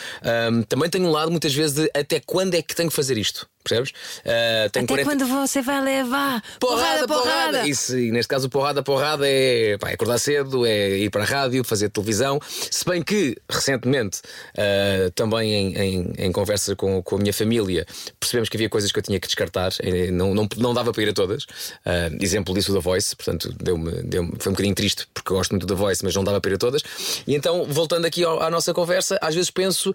Um, 0.52 0.64
também 0.64 0.90
tenho 0.90 1.06
um 1.06 1.12
lado, 1.12 1.30
muitas 1.30 1.54
vezes, 1.54 1.76
de 1.76 1.92
até 1.94 2.20
quando 2.20 2.56
é 2.56 2.64
que 2.64 2.76
tenho 2.76 2.90
que 2.90 2.96
fazer 2.96 3.16
isto? 3.16 3.48
Percebes? 3.66 3.90
Uh, 3.90 4.68
Até 4.68 4.86
40... 4.86 5.10
quando 5.10 5.26
você 5.26 5.60
vai 5.60 5.82
levar 5.82 6.44
porrada, 6.60 7.08
porrada. 7.08 7.08
porrada. 7.08 7.68
Isso, 7.68 7.98
e 7.98 8.12
neste 8.12 8.30
caso, 8.30 8.48
porrada, 8.48 8.84
porrada 8.84 9.28
é, 9.28 9.76
pá, 9.80 9.90
é 9.90 9.96
acordar 9.96 10.20
cedo, 10.20 10.68
é 10.68 11.00
ir 11.00 11.10
para 11.10 11.24
a 11.24 11.26
rádio, 11.26 11.64
fazer 11.64 11.90
televisão. 11.90 12.40
Se 12.70 12.86
bem 12.86 13.02
que, 13.02 13.36
recentemente, 13.50 14.20
uh, 14.54 15.10
também 15.16 15.52
em, 15.52 15.78
em, 15.78 16.14
em, 16.20 16.32
conversa 16.32 16.76
com, 16.76 17.02
com 17.02 17.16
a 17.16 17.20
minha 17.20 17.34
família, 17.34 17.88
percebemos 18.20 18.50
que 18.50 18.56
havia 18.56 18.70
coisas 18.70 18.92
que 18.92 19.00
eu 19.00 19.04
tinha 19.04 19.20
que 19.20 19.26
descartar, 19.26 19.72
não, 20.14 20.36
não, 20.36 20.48
não 20.58 20.74
dava 20.74 20.94
para 20.94 21.02
ir 21.02 21.10
a 21.10 21.14
todas. 21.14 21.44
Uh, 21.44 22.16
exemplo 22.22 22.54
disso 22.54 22.72
da 22.72 22.80
Voice, 22.80 23.16
portanto, 23.16 23.52
deu-me, 23.60 24.04
deu 24.04 24.26
foi 24.38 24.52
um 24.52 24.54
bocadinho 24.54 24.76
triste, 24.76 25.08
porque 25.12 25.34
gosto 25.34 25.52
muito 25.52 25.66
da 25.66 25.74
Voice, 25.74 26.04
mas 26.04 26.16
não 26.16 26.24
dava 26.24 26.40
para 26.40 26.52
ir 26.52 26.56
a 26.56 26.58
todas. 26.60 26.84
E 27.26 27.34
então, 27.34 27.66
voltando 27.66 28.06
aqui 28.06 28.24
ao, 28.24 28.44
à 28.44 28.52
nossa 28.52 28.76
conversa, 28.76 29.18
às 29.22 29.34
vezes 29.34 29.50
penso 29.50 29.92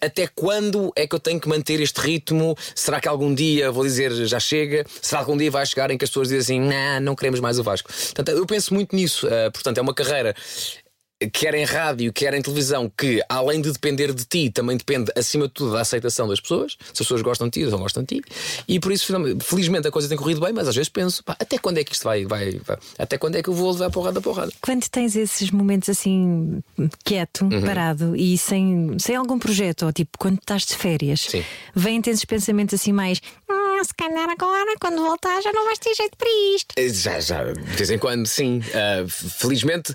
até 0.00 0.26
quando 0.26 0.92
é 0.94 1.06
que 1.06 1.14
eu 1.14 1.20
tenho 1.20 1.40
que 1.40 1.48
manter 1.48 1.80
este 1.80 2.00
ritmo 2.00 2.49
será 2.74 3.00
que 3.00 3.08
algum 3.08 3.34
dia 3.34 3.70
vou 3.70 3.84
dizer 3.84 4.12
já 4.26 4.40
chega? 4.40 4.84
Será 5.00 5.22
que 5.22 5.30
algum 5.30 5.38
dia 5.38 5.50
vai 5.50 5.64
chegar 5.66 5.90
em 5.90 5.98
que 5.98 6.04
as 6.04 6.10
pessoas 6.10 6.28
dizem 6.28 6.60
assim, 6.60 6.68
nah, 6.68 7.00
não 7.00 7.14
queremos 7.14 7.40
mais 7.40 7.58
o 7.58 7.62
Vasco? 7.62 7.90
Portanto, 7.92 8.30
eu 8.30 8.46
penso 8.46 8.74
muito 8.74 8.94
nisso. 8.94 9.26
Uh, 9.26 9.50
portanto, 9.52 9.78
é 9.78 9.80
uma 9.80 9.94
carreira 9.94 10.34
quer 11.28 11.54
em 11.54 11.64
rádio, 11.64 12.12
quer 12.12 12.32
em 12.34 12.42
televisão, 12.42 12.90
que 12.96 13.22
além 13.28 13.60
de 13.60 13.70
depender 13.70 14.12
de 14.12 14.24
ti, 14.24 14.50
também 14.50 14.76
depende 14.76 15.12
acima 15.16 15.46
de 15.46 15.52
tudo 15.52 15.72
da 15.72 15.80
aceitação 15.80 16.26
das 16.26 16.40
pessoas. 16.40 16.76
Se 16.78 16.90
as 16.90 16.98
pessoas 16.98 17.22
gostam 17.22 17.48
de 17.48 17.60
ti, 17.60 17.64
ou 17.64 17.70
não 17.70 17.78
gostam 17.80 18.02
de 18.02 18.16
ti. 18.16 18.22
E 18.66 18.80
por 18.80 18.92
isso, 18.92 19.12
felizmente, 19.42 19.86
a 19.86 19.90
coisa 19.90 20.08
tem 20.08 20.16
corrido 20.16 20.40
bem, 20.40 20.52
mas 20.52 20.68
às 20.68 20.74
vezes 20.74 20.88
penso, 20.88 21.22
pá, 21.22 21.36
até 21.38 21.58
quando 21.58 21.78
é 21.78 21.84
que 21.84 21.92
isto 21.92 22.04
vai, 22.04 22.24
vai, 22.24 22.60
vai, 22.64 22.78
Até 22.98 23.18
quando 23.18 23.36
é 23.36 23.42
que 23.42 23.48
eu 23.48 23.54
vou 23.54 23.72
levar 23.72 23.86
a 23.86 23.90
porrada 23.90 24.18
a 24.18 24.22
porrada? 24.22 24.52
Quando 24.60 24.88
tens 24.88 25.16
esses 25.16 25.50
momentos 25.50 25.88
assim, 25.88 26.62
quieto, 27.04 27.42
uhum. 27.42 27.62
parado 27.62 28.16
e 28.16 28.38
sem, 28.38 28.96
sem 28.98 29.16
algum 29.16 29.38
projeto, 29.38 29.86
ou 29.86 29.92
tipo, 29.92 30.18
quando 30.18 30.38
estás 30.38 30.64
de 30.64 30.76
férias, 30.76 31.20
Sim. 31.28 31.44
vêm 31.74 32.00
esses 32.06 32.24
pensamentos 32.24 32.74
assim 32.74 32.92
mais 32.92 33.20
se 33.84 33.94
calhar 33.94 34.28
agora, 34.28 34.74
quando 34.80 35.02
voltar, 35.02 35.40
já 35.42 35.52
não 35.52 35.64
vais 35.64 35.78
ter 35.78 35.94
jeito 35.94 36.16
para 36.16 36.28
isto. 36.54 36.74
Eh, 36.76 36.88
já, 36.88 37.20
já, 37.20 37.44
de 37.44 37.60
vez 37.60 37.90
em 37.90 37.98
quando, 37.98 38.26
sim. 38.26 38.58
Uh, 38.58 39.08
felizmente, 39.08 39.94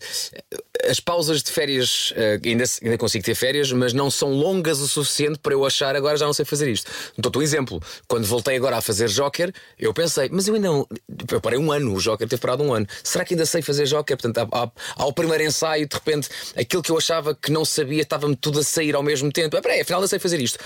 as 0.90 1.00
pausas 1.00 1.42
de 1.44 1.52
férias, 1.52 2.12
uh, 2.12 2.48
ainda, 2.48 2.64
ainda 2.82 2.98
consigo 2.98 3.24
ter 3.24 3.36
férias, 3.36 3.72
mas 3.72 3.94
não 3.94 4.10
são 4.10 4.32
longas 4.32 4.80
o 4.80 4.88
suficiente 4.88 5.40
para 5.40 5.54
eu 5.54 5.66
achar 5.66 5.96
agora 5.96 6.18
já 6.18 6.26
não 6.26 6.34
sei 6.34 6.46
fazer 6.46 6.70
isto. 6.70 6.92
Dou-te 7.18 7.38
um 7.38 7.42
exemplo. 7.42 7.82
Quando 8.08 8.26
voltei 8.26 8.56
agora 8.56 8.78
a 8.78 8.82
fazer 8.82 9.10
Joker, 9.10 9.54
eu 9.78 9.94
pensei, 9.94 10.30
mas 10.32 10.48
eu 10.48 10.56
ainda 10.56 10.68
não. 10.68 10.88
Eu 11.32 11.42
parei 11.42 11.60
um 11.60 11.72
ano, 11.72 11.94
o 11.94 12.00
Joker 12.00 12.28
teve 12.28 12.42
parado 12.42 12.64
um 12.64 12.74
ano. 12.74 12.88
Será 13.04 13.24
que 13.24 13.34
ainda 13.34 13.46
sei 13.46 13.62
fazer 13.62 13.86
Joker? 13.86 14.18
Portanto, 14.18 14.48
ao, 14.52 14.74
ao 14.96 15.14
primeiro 15.14 15.44
ensaio, 15.44 15.88
de 15.88 15.96
repente, 15.96 16.30
aquilo 16.56 16.82
que 16.82 16.92
eu 16.92 16.98
achava 16.98 17.36
que 17.36 17.52
não 17.52 17.66
sabia 17.66 18.02
estava-me 18.02 18.36
tudo 18.36 18.60
a 18.60 18.64
sair 18.64 18.96
ao 18.96 19.04
mesmo 19.04 19.32
tempo. 19.32 19.56
Ah, 19.58 19.62
peraí, 19.62 19.82
afinal, 19.82 20.02
eu 20.02 20.08
sei 20.08 20.20
fazer 20.20 20.40
isto. 20.40 20.60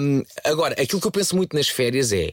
Um, 0.00 0.22
agora, 0.44 0.74
aquilo 0.80 1.00
que 1.00 1.06
eu 1.06 1.10
penso 1.12 1.36
muito 1.36 1.54
nas 1.54 1.68
férias 1.68 2.12
é 2.12 2.32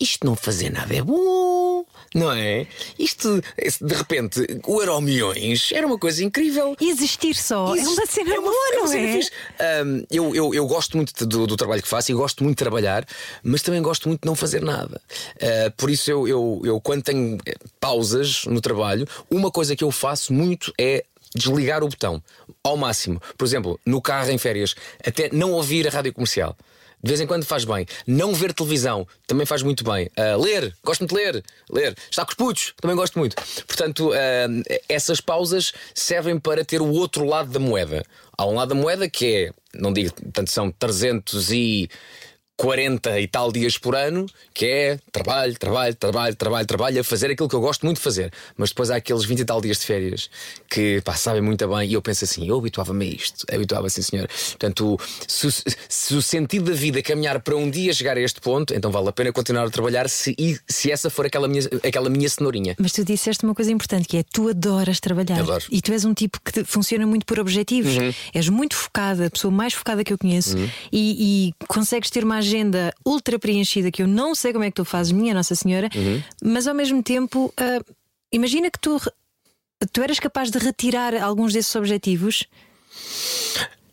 isto 0.00 0.24
não 0.24 0.36
fazer 0.36 0.70
nada 0.70 0.94
é 0.94 1.02
bom, 1.02 1.84
não 2.14 2.30
é? 2.30 2.66
Isto, 2.98 3.42
de 3.80 3.94
repente, 3.94 4.60
o 4.64 4.80
Euro 4.80 5.00
Milhões 5.00 5.70
era 5.72 5.86
uma 5.86 5.98
coisa 5.98 6.22
incrível. 6.24 6.76
Existir 6.80 7.34
só 7.34 7.74
é 7.74 7.80
uma 7.80 8.06
cena 8.06 8.34
é 8.34 8.38
uma, 8.38 8.50
boa, 8.50 8.68
é 8.72 8.76
não 8.76 8.92
é? 8.92 9.84
Um, 9.84 10.04
eu, 10.10 10.34
eu, 10.34 10.54
eu 10.54 10.66
gosto 10.66 10.96
muito 10.96 11.26
do, 11.26 11.46
do, 11.46 11.56
trabalho 11.56 11.82
que 11.82 11.88
faço 11.88 12.12
e 12.12 12.14
gosto 12.14 12.44
muito 12.44 12.58
de 12.58 12.64
trabalhar, 12.64 13.04
mas 13.42 13.60
também 13.60 13.82
gosto 13.82 14.08
muito 14.08 14.22
de 14.22 14.26
não 14.26 14.36
fazer 14.36 14.62
nada. 14.62 15.00
Uh, 15.36 15.70
por 15.76 15.90
isso, 15.90 16.08
eu, 16.10 16.28
eu, 16.28 16.62
eu, 16.64 16.80
quando 16.80 17.02
tenho 17.02 17.36
pausas 17.80 18.44
no 18.44 18.60
trabalho, 18.60 19.06
uma 19.28 19.50
coisa 19.50 19.74
que 19.74 19.82
eu 19.82 19.90
faço 19.90 20.32
muito 20.32 20.72
é 20.78 21.04
desligar 21.34 21.82
o 21.82 21.88
botão 21.88 22.22
ao 22.62 22.76
máximo. 22.76 23.20
Por 23.36 23.44
exemplo, 23.44 23.80
no 23.84 24.00
carro 24.00 24.30
em 24.30 24.38
férias, 24.38 24.74
até 25.04 25.28
não 25.32 25.52
ouvir 25.52 25.86
a 25.86 25.90
rádio 25.90 26.12
comercial. 26.12 26.56
De 27.02 27.08
vez 27.08 27.20
em 27.20 27.26
quando 27.26 27.44
faz 27.44 27.64
bem. 27.64 27.86
Não 28.06 28.34
ver 28.34 28.52
televisão 28.52 29.06
também 29.26 29.46
faz 29.46 29.62
muito 29.62 29.84
bem. 29.84 30.08
Uh, 30.16 30.42
ler, 30.42 30.74
gosto 30.84 31.00
muito 31.00 31.14
de 31.14 31.22
ler. 31.22 31.44
Ler. 31.70 31.96
Está 32.10 32.24
com 32.24 32.30
os 32.30 32.36
putos, 32.36 32.74
também 32.80 32.96
gosto 32.96 33.18
muito. 33.18 33.36
Portanto, 33.66 34.10
uh, 34.10 34.62
essas 34.88 35.20
pausas 35.20 35.72
servem 35.94 36.38
para 36.38 36.64
ter 36.64 36.80
o 36.80 36.90
outro 36.90 37.24
lado 37.24 37.50
da 37.50 37.58
moeda. 37.58 38.04
Há 38.36 38.46
um 38.46 38.54
lado 38.54 38.68
da 38.68 38.74
moeda 38.74 39.08
que 39.08 39.26
é, 39.26 39.52
não 39.74 39.92
digo, 39.92 40.12
portanto, 40.14 40.50
são 40.50 40.70
300 40.70 41.50
e 41.52 41.90
40 42.58 43.20
e 43.20 43.28
tal 43.28 43.52
dias 43.52 43.78
por 43.78 43.94
ano, 43.94 44.26
que 44.52 44.66
é 44.66 44.98
trabalho, 45.12 45.56
trabalho, 45.56 45.94
trabalho, 45.94 46.34
trabalho, 46.34 46.66
trabalho, 46.66 47.00
a 47.00 47.04
fazer 47.04 47.30
aquilo 47.30 47.48
que 47.48 47.54
eu 47.54 47.60
gosto 47.60 47.86
muito 47.86 47.98
de 47.98 48.02
fazer. 48.02 48.32
Mas 48.56 48.70
depois 48.70 48.90
há 48.90 48.96
aqueles 48.96 49.24
20 49.24 49.38
e 49.38 49.44
tal 49.44 49.60
dias 49.60 49.78
de 49.78 49.86
férias 49.86 50.28
que 50.68 51.00
pá, 51.02 51.14
sabem 51.14 51.40
muito 51.40 51.66
bem 51.68 51.88
e 51.88 51.94
eu 51.94 52.02
penso 52.02 52.24
assim: 52.24 52.46
eu 52.48 52.58
habituava-me 52.58 53.06
a 53.06 53.08
isto, 53.08 53.46
habituava 53.50 53.88
sim, 53.88 54.02
senhor. 54.02 54.26
Portanto, 54.26 54.98
se, 55.26 55.48
se, 55.88 56.14
o 56.16 56.20
sentido 56.20 56.72
da 56.72 56.76
vida 56.76 57.00
caminhar 57.00 57.40
para 57.40 57.56
um 57.56 57.70
dia 57.70 57.94
chegar 57.94 58.16
a 58.16 58.20
este 58.20 58.40
ponto, 58.40 58.74
então 58.74 58.90
vale 58.90 59.08
a 59.08 59.12
pena 59.12 59.32
continuar 59.32 59.64
a 59.64 59.70
trabalhar 59.70 60.08
se, 60.08 60.34
se 60.66 60.90
essa 60.90 61.08
for 61.08 61.26
aquela 61.26 61.46
minha, 61.46 61.62
aquela 61.86 62.10
minha 62.10 62.28
cenourinha. 62.28 62.74
Mas 62.80 62.90
tu 62.90 63.04
disseste 63.04 63.44
uma 63.44 63.54
coisa 63.54 63.70
importante 63.70 64.08
que 64.08 64.16
é 64.16 64.24
tu 64.24 64.48
adoras 64.48 64.98
trabalhar. 64.98 65.38
Adoro. 65.38 65.64
E 65.70 65.80
tu 65.80 65.92
és 65.92 66.04
um 66.04 66.12
tipo 66.12 66.40
que 66.44 66.64
funciona 66.64 67.06
muito 67.06 67.24
por 67.24 67.38
objetivos. 67.38 67.96
Uhum. 67.96 68.12
És 68.34 68.48
muito 68.48 68.74
focada, 68.74 69.26
a 69.26 69.30
pessoa 69.30 69.52
mais 69.52 69.72
focada 69.74 70.02
que 70.02 70.12
eu 70.12 70.18
conheço 70.18 70.56
Uhum. 70.56 70.68
e, 70.90 71.50
e 71.50 71.66
consegues 71.66 72.10
ter 72.10 72.24
uma 72.24 72.38
agenda 72.48 72.92
ultra 73.04 73.38
preenchida 73.38 73.90
que 73.90 74.02
eu 74.02 74.06
não 74.08 74.34
sei 74.34 74.52
como 74.52 74.64
é 74.64 74.70
que 74.70 74.76
tu 74.76 74.84
fazes, 74.84 75.12
minha 75.12 75.34
Nossa 75.34 75.54
Senhora, 75.54 75.88
Uhum. 75.94 76.22
mas 76.42 76.66
ao 76.66 76.74
mesmo 76.74 77.02
tempo, 77.02 77.52
ah, 77.56 77.80
imagina 78.32 78.70
que 78.70 78.78
tu, 78.80 78.98
tu 79.92 80.02
eras 80.02 80.18
capaz 80.18 80.50
de 80.50 80.58
retirar 80.58 81.14
alguns 81.14 81.52
desses 81.52 81.74
objetivos. 81.76 82.44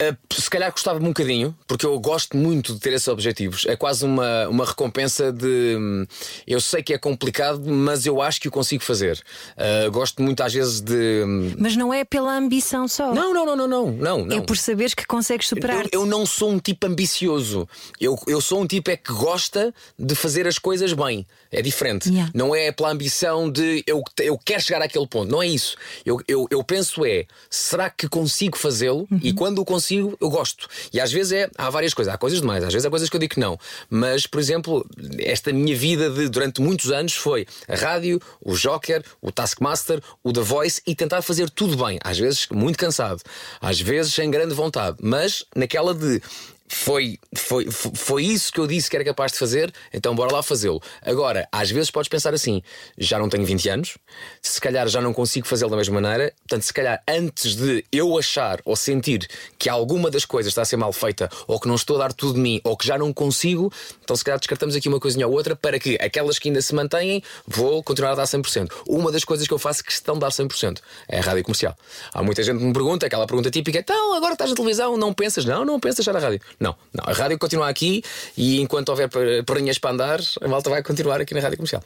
Uh, 0.01 0.17
se 0.33 0.49
calhar 0.49 0.71
gostava-me 0.71 1.05
um 1.05 1.09
bocadinho, 1.09 1.55
porque 1.67 1.85
eu 1.85 1.97
gosto 1.99 2.35
muito 2.35 2.73
de 2.73 2.79
ter 2.79 2.93
esses 2.93 3.07
objetivos. 3.07 3.65
É 3.65 3.75
quase 3.75 4.03
uma, 4.05 4.47
uma 4.49 4.65
recompensa 4.65 5.31
de. 5.31 5.75
hum, 5.79 6.05
Eu 6.45 6.59
sei 6.59 6.83
que 6.83 6.93
é 6.93 6.97
complicado, 6.97 7.61
mas 7.65 8.05
eu 8.05 8.21
acho 8.21 8.41
que 8.41 8.47
o 8.47 8.51
consigo 8.51 8.83
fazer. 8.83 9.21
Uh, 9.57 9.89
gosto 9.91 10.21
muito 10.21 10.41
às 10.43 10.53
vezes 10.53 10.81
de. 10.81 11.23
hum, 11.25 11.53
Mas 11.57 11.75
não 11.77 11.93
é 11.93 12.03
pela 12.03 12.35
ambição 12.37 12.87
só. 12.87 13.13
Não, 13.13 13.33
não, 13.33 13.45
não, 13.45 13.55
não, 13.55 13.67
não. 13.67 13.91
não, 13.91 14.25
não. 14.25 14.37
É 14.37 14.41
por 14.41 14.57
saberes 14.57 14.93
que 14.93 15.05
consegues 15.05 15.47
superar. 15.47 15.85
Eu, 15.91 16.01
eu 16.01 16.05
não 16.05 16.25
sou 16.25 16.51
um 16.51 16.59
tipo 16.59 16.85
ambicioso. 16.87 17.67
Eu, 17.99 18.17
eu 18.27 18.41
sou 18.41 18.61
um 18.61 18.67
tipo 18.67 18.89
é 18.91 18.97
que 18.97 19.13
gosta 19.13 19.73
de 19.97 20.13
fazer 20.15 20.47
as 20.47 20.59
coisas 20.59 20.91
bem. 20.93 21.25
É 21.51 21.61
diferente. 21.61 22.09
Yeah. 22.09 22.29
Não 22.35 22.53
é 22.53 22.69
pela 22.71 22.91
ambição 22.91 23.49
de 23.49 23.81
eu, 23.87 24.03
eu 24.19 24.37
quero 24.43 24.61
chegar 24.61 24.81
àquele 24.81 25.07
ponto. 25.07 25.31
Não 25.31 25.41
é 25.41 25.47
isso. 25.47 25.77
Eu, 26.05 26.19
eu, 26.27 26.47
eu 26.51 26.61
penso 26.63 27.05
é 27.05 27.25
será 27.49 27.89
que 27.89 28.09
consigo 28.09 28.57
fazê-lo? 28.57 29.07
E 29.23 29.31
quando 29.31 29.59
o 29.59 29.65
consigo, 29.65 29.84
eu 29.91 30.29
gosto. 30.29 30.67
E 30.93 30.99
às 30.99 31.11
vezes 31.11 31.31
é. 31.31 31.49
Há 31.57 31.69
várias 31.69 31.93
coisas. 31.93 32.13
Há 32.13 32.17
coisas 32.17 32.41
demais. 32.41 32.63
Às 32.63 32.73
vezes 32.73 32.85
há 32.85 32.89
coisas 32.89 33.09
que 33.09 33.15
eu 33.15 33.19
digo 33.19 33.33
que 33.33 33.39
não. 33.39 33.57
Mas, 33.89 34.27
por 34.27 34.39
exemplo, 34.39 34.85
esta 35.19 35.51
minha 35.51 35.75
vida 35.75 36.09
de, 36.09 36.29
durante 36.29 36.61
muitos 36.61 36.91
anos 36.91 37.13
foi 37.13 37.45
a 37.67 37.75
rádio, 37.75 38.21
o 38.41 38.53
Joker, 38.55 39.03
o 39.21 39.31
Taskmaster, 39.31 40.01
o 40.23 40.31
The 40.33 40.41
Voice 40.41 40.81
e 40.85 40.95
tentar 40.95 41.21
fazer 41.21 41.49
tudo 41.49 41.83
bem. 41.83 41.99
Às 42.03 42.17
vezes 42.17 42.47
muito 42.51 42.77
cansado. 42.77 43.21
Às 43.61 43.79
vezes 43.79 44.13
sem 44.13 44.29
grande 44.29 44.53
vontade. 44.53 44.97
Mas 45.01 45.45
naquela 45.55 45.93
de 45.93 46.21
foi, 46.67 47.19
foi, 47.35 47.69
fo- 47.69 47.91
foi 47.95 48.23
isso 48.25 48.51
que 48.51 48.59
eu 48.59 48.65
disse 48.67 48.89
que 48.89 48.95
era 48.95 49.05
capaz 49.05 49.31
de 49.31 49.37
fazer, 49.37 49.71
então 49.93 50.15
bora 50.15 50.33
lá 50.33 50.41
fazê-lo. 50.41 50.81
Agora, 51.01 51.47
às 51.51 51.69
vezes 51.69 51.91
podes 51.91 52.09
pensar 52.09 52.33
assim: 52.33 52.61
já 52.97 53.19
não 53.19 53.29
tenho 53.29 53.45
20 53.45 53.69
anos, 53.69 53.97
se 54.41 54.59
calhar 54.59 54.87
já 54.87 54.99
não 55.01 55.13
consigo 55.13 55.45
fazê-lo 55.47 55.69
da 55.71 55.77
mesma 55.77 56.01
maneira, 56.01 56.33
portanto, 56.39 56.63
se 56.63 56.73
calhar 56.73 57.01
antes 57.07 57.55
de 57.55 57.85
eu 57.91 58.17
achar 58.17 58.59
ou 58.65 58.75
sentir 58.75 59.27
que 59.59 59.69
alguma 59.69 60.09
das 60.09 60.25
coisas 60.25 60.51
está 60.51 60.63
a 60.63 60.65
ser 60.65 60.77
mal 60.77 60.91
feita, 60.91 61.29
ou 61.47 61.59
que 61.59 61.67
não 61.67 61.75
estou 61.75 61.97
a 61.97 61.99
dar 61.99 62.13
tudo 62.13 62.33
de 62.35 62.39
mim, 62.39 62.59
ou 62.63 62.75
que 62.75 62.87
já 62.87 62.97
não 62.97 63.13
consigo, 63.13 63.71
então 64.03 64.15
se 64.15 64.23
calhar 64.23 64.39
descartamos 64.39 64.75
aqui 64.75 64.87
uma 64.89 64.99
coisinha 64.99 65.27
ou 65.27 65.33
outra 65.33 65.55
para 65.55 65.79
que 65.79 65.97
aquelas 66.01 66.39
que 66.39 66.49
ainda 66.49 66.61
se 66.61 66.73
mantêm, 66.73 67.21
vou 67.47 67.83
continuar 67.83 68.11
a 68.11 68.15
dar 68.15 68.23
100%. 68.25 68.71
Uma 68.87 69.11
das 69.11 69.23
coisas 69.23 69.47
que 69.47 69.53
eu 69.53 69.59
faço 69.59 69.83
questão 69.83 70.15
de 70.15 70.21
dar 70.21 70.29
100% 70.31 70.79
é 71.07 71.19
a 71.19 71.21
rádio 71.21 71.43
comercial. 71.43 71.75
Há 72.13 72.23
muita 72.23 72.41
gente 72.43 72.57
que 72.57 72.65
me 72.65 72.73
pergunta, 72.73 73.05
aquela 73.05 73.27
pergunta 73.27 73.51
típica: 73.51 73.79
então 73.79 74.15
agora 74.15 74.33
estás 74.33 74.49
na 74.49 74.55
televisão, 74.55 74.97
não 74.97 75.13
pensas? 75.13 75.45
Não, 75.45 75.63
não 75.63 75.79
pensas 75.79 76.03
já 76.03 76.11
na 76.11 76.19
rádio. 76.19 76.41
Não, 76.59 76.75
não, 76.93 77.03
a 77.05 77.13
rádio 77.13 77.37
continua 77.37 77.69
aqui 77.69 78.01
e 78.37 78.61
enquanto 78.61 78.89
houver 78.89 79.09
per- 79.09 79.43
perninhas 79.43 79.77
para 79.77 79.91
andar, 79.91 80.19
a 80.41 80.47
malta 80.47 80.69
vai 80.69 80.81
continuar 80.83 81.19
aqui 81.21 81.33
na 81.33 81.39
rádio 81.41 81.57
comercial. 81.57 81.83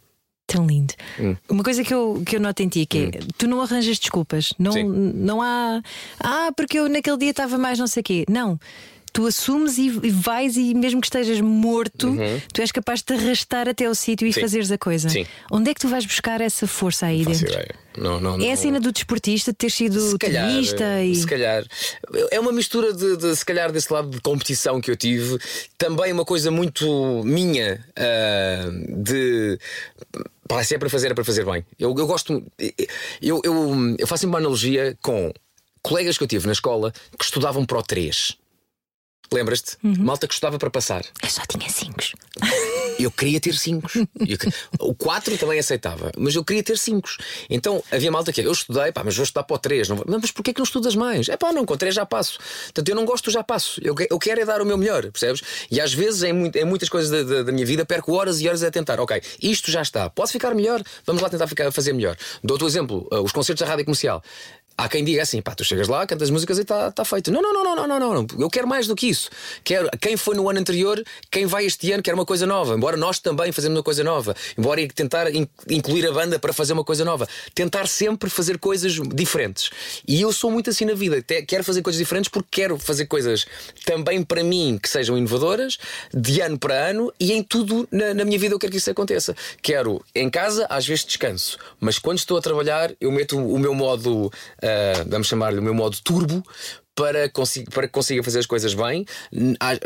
Tão 0.47 0.65
lindo. 0.65 0.93
Hum. 1.19 1.35
Uma 1.47 1.63
coisa 1.63 1.83
que 1.83 1.93
eu, 1.93 2.23
que 2.25 2.35
eu 2.35 2.39
noto 2.39 2.61
em 2.63 2.67
ti 2.67 2.83
que 2.85 2.97
é, 3.13 3.19
tu 3.37 3.47
não 3.47 3.61
arranjas 3.61 3.99
desculpas. 3.99 4.51
Não, 4.57 4.71
Sim. 4.71 4.83
não 4.83 5.41
há. 5.43 5.79
Ah, 6.19 6.49
porque 6.57 6.79
eu 6.79 6.89
naquele 6.89 7.17
dia 7.17 7.29
estava 7.29 7.55
mais 7.57 7.77
não 7.77 7.85
sei 7.85 8.01
o 8.01 8.03
quê. 8.03 8.25
Não. 8.27 8.59
Tu 9.11 9.25
assumes 9.25 9.77
e, 9.77 9.87
e 9.87 10.09
vais, 10.11 10.55
e 10.57 10.73
mesmo 10.73 11.01
que 11.01 11.07
estejas 11.07 11.41
morto, 11.41 12.07
Uhum. 12.09 12.39
tu 12.53 12.61
és 12.61 12.71
capaz 12.71 12.99
de 12.99 13.05
te 13.05 13.13
arrastar 13.13 13.67
até 13.67 13.85
ao 13.85 13.95
sítio 13.95 14.27
e 14.27 14.31
Sim. 14.33 14.41
fazeres 14.41 14.71
a 14.71 14.77
coisa. 14.77 15.09
Sim. 15.09 15.25
Onde 15.51 15.71
é 15.71 15.73
que 15.73 15.79
tu 15.81 15.87
vais 15.87 16.05
buscar 16.05 16.41
essa 16.41 16.67
força 16.67 17.07
aí 17.07 17.23
Faço 17.23 17.39
dentro? 17.39 17.53
ideia. 17.55 17.75
Não, 17.97 18.19
não, 18.19 18.35
É 18.35 18.37
não- 18.37 18.51
a 18.51 18.55
cena 18.55 18.79
do 18.79 18.91
desportista, 18.91 19.51
de 19.51 19.57
ter 19.57 19.69
sido 19.71 20.17
tenista 20.17 21.03
e. 21.03 21.15
se 21.15 21.25
calhar 21.27 21.65
é 22.31 22.39
uma 22.39 22.51
mistura 22.51 22.93
de, 22.93 23.17
de, 23.17 23.35
se 23.35 23.43
calhar 23.43 23.71
desse 23.71 23.91
lado 23.91 24.09
de 24.09 24.21
competição 24.21 24.79
que 24.79 24.89
eu 24.91 24.95
tive, 24.95 25.37
também 25.77 26.13
uma 26.13 26.23
coisa 26.23 26.49
muito 26.51 27.21
minha 27.25 27.83
ah, 27.97 28.69
de 29.03 29.57
pá, 30.47 30.63
se 30.63 30.75
é 30.75 30.77
para 30.77 30.89
fazer, 30.89 31.11
é 31.11 31.13
para 31.13 31.23
fazer 31.25 31.43
bem. 31.45 31.65
Eu, 31.77 31.93
eu 31.97 32.07
gosto, 32.07 32.43
eu, 33.21 33.41
eu, 33.43 33.95
eu 33.97 34.07
faço 34.07 34.25
uma 34.27 34.37
analogia 34.37 34.97
com 35.01 35.33
colegas 35.81 36.17
que 36.17 36.23
eu 36.23 36.27
tive 36.27 36.45
na 36.45 36.53
escola 36.53 36.91
que 37.17 37.25
estudavam 37.25 37.65
para 37.65 37.79
o 37.79 37.83
3. 37.83 38.37
Lembras-te? 39.31 39.77
Malta 39.83 40.27
que 40.27 40.33
estudava 40.33 40.57
para 40.57 40.71
passar. 40.71 41.03
Eu 41.21 41.29
só 41.29 41.43
tinha 41.47 41.69
5. 41.69 41.93
Eu 42.99 43.09
queria 43.11 43.39
ter 43.39 43.53
5. 43.53 43.87
O 44.79 44.93
4 44.93 45.37
também 45.37 45.57
aceitava, 45.57 46.11
mas 46.17 46.35
eu 46.35 46.43
queria 46.43 46.61
ter 46.61 46.77
5. 46.77 47.07
Então 47.49 47.81
havia 47.89 48.11
malta 48.11 48.33
que 48.33 48.41
eu 48.41 48.51
estudei, 48.51 48.91
pá, 48.91 49.03
mas 49.05 49.15
vou 49.15 49.23
estudar 49.23 49.43
para 49.43 49.55
o 49.55 49.57
3. 49.57 49.87
Não, 49.87 50.03
mas 50.21 50.31
porquê 50.31 50.51
que 50.51 50.59
não 50.59 50.65
estudas 50.65 50.95
mais? 50.95 51.29
É 51.29 51.37
pá, 51.37 51.53
não, 51.53 51.63
com 51.65 51.77
3 51.77 51.95
já 51.95 52.05
passo. 52.05 52.37
Portanto, 52.65 52.89
eu 52.89 52.95
não 52.95 53.05
gosto, 53.05 53.31
já 53.31 53.41
passo. 53.41 53.79
Eu, 53.81 53.95
eu 54.09 54.19
quero 54.19 54.41
é 54.41 54.45
dar 54.45 54.61
o 54.61 54.65
meu 54.65 54.77
melhor, 54.77 55.09
percebes? 55.11 55.41
E 55.71 55.79
às 55.79 55.93
vezes, 55.93 56.23
em, 56.23 56.33
muito- 56.33 56.57
em 56.57 56.65
muitas 56.65 56.89
coisas 56.89 57.09
da, 57.09 57.23
da- 57.23 57.43
da 57.43 57.51
minha 57.53 57.65
vida, 57.65 57.85
perco 57.85 58.11
horas 58.11 58.41
e 58.41 58.47
horas 58.49 58.63
a 58.63 58.69
tentar. 58.71 58.99
Ok, 58.99 59.21
isto 59.41 59.71
já 59.71 59.81
está, 59.81 60.09
posso 60.09 60.33
ficar 60.33 60.53
melhor? 60.53 60.81
Vamos 61.05 61.21
lá 61.21 61.29
tentar 61.29 61.47
ficar, 61.47 61.71
fazer 61.71 61.93
melhor. 61.93 62.17
Dou-te 62.43 62.65
o 62.65 62.67
exemplo: 62.67 63.07
uh, 63.13 63.21
os 63.21 63.31
concertos 63.31 63.61
da 63.61 63.67
rádio 63.71 63.85
comercial. 63.85 64.21
Há 64.79 64.87
quem 64.87 65.03
diga 65.03 65.21
assim, 65.21 65.41
pá, 65.41 65.53
tu 65.53 65.65
chegas 65.65 65.89
lá, 65.89 66.07
cantas 66.07 66.29
músicas 66.29 66.57
e 66.57 66.61
está 66.61 66.89
tá 66.89 67.03
feito. 67.03 67.29
Não, 67.31 67.41
não, 67.41 67.53
não, 67.53 67.75
não, 67.75 67.85
não, 67.85 67.99
não, 67.99 68.13
não. 68.13 68.27
Eu 68.39 68.49
quero 68.49 68.65
mais 68.65 68.87
do 68.87 68.95
que 68.95 69.07
isso. 69.07 69.29
Quero 69.61 69.89
quem 69.99 70.15
foi 70.15 70.35
no 70.37 70.49
ano 70.49 70.57
anterior, 70.57 71.03
quem 71.29 71.45
vai 71.45 71.65
este 71.65 71.91
ano 71.91 72.01
quer 72.01 72.13
uma 72.13 72.25
coisa 72.25 72.45
nova. 72.45 72.75
Embora 72.75 72.95
nós 72.95 73.19
também 73.19 73.51
fazemos 73.51 73.77
uma 73.77 73.83
coisa 73.83 74.05
nova. 74.05 74.33
Embora 74.57 74.87
tentar 74.87 75.35
in- 75.35 75.49
incluir 75.69 76.07
a 76.07 76.13
banda 76.13 76.39
para 76.39 76.53
fazer 76.53 76.71
uma 76.71 76.83
coisa 76.85 77.03
nova. 77.03 77.27
Tentar 77.53 77.87
sempre 77.87 78.29
fazer 78.29 78.57
coisas 78.57 78.93
diferentes. 79.13 79.69
E 80.07 80.21
eu 80.21 80.31
sou 80.31 80.49
muito 80.49 80.69
assim 80.69 80.85
na 80.85 80.93
vida. 80.93 81.21
Quero 81.45 81.63
fazer 81.65 81.81
coisas 81.81 81.99
diferentes 81.99 82.29
porque 82.29 82.47
quero 82.49 82.79
fazer 82.79 83.05
coisas 83.05 83.45
também 83.85 84.23
para 84.23 84.43
mim 84.45 84.79
que 84.81 84.87
sejam 84.87 85.17
inovadoras, 85.17 85.77
de 86.13 86.39
ano 86.39 86.57
para 86.57 86.73
ano, 86.89 87.11
e 87.19 87.33
em 87.33 87.43
tudo 87.43 87.85
na, 87.91 88.13
na 88.13 88.23
minha 88.23 88.39
vida 88.39 88.55
eu 88.55 88.59
quero 88.59 88.71
que 88.71 88.77
isso 88.77 88.89
aconteça. 88.89 89.35
Quero 89.61 90.01
em 90.15 90.29
casa, 90.29 90.65
às 90.69 90.87
vezes 90.87 91.03
descanso, 91.03 91.57
mas 91.81 91.99
quando 91.99 92.19
estou 92.19 92.37
a 92.37 92.41
trabalhar, 92.41 92.93
eu 93.01 93.11
meto 93.11 93.37
o 93.37 93.59
meu 93.59 93.73
modo, 93.73 94.31
ah, 94.69 95.05
vamos 95.07 95.27
chamar-lhe 95.27 95.59
o 95.59 95.63
meu 95.63 95.73
modo 95.73 95.97
turbo. 96.03 96.43
Para, 96.95 97.31
para 97.73 97.87
que 97.87 97.93
consiga 97.93 98.21
fazer 98.21 98.39
as 98.39 98.45
coisas 98.45 98.73
bem, 98.73 99.05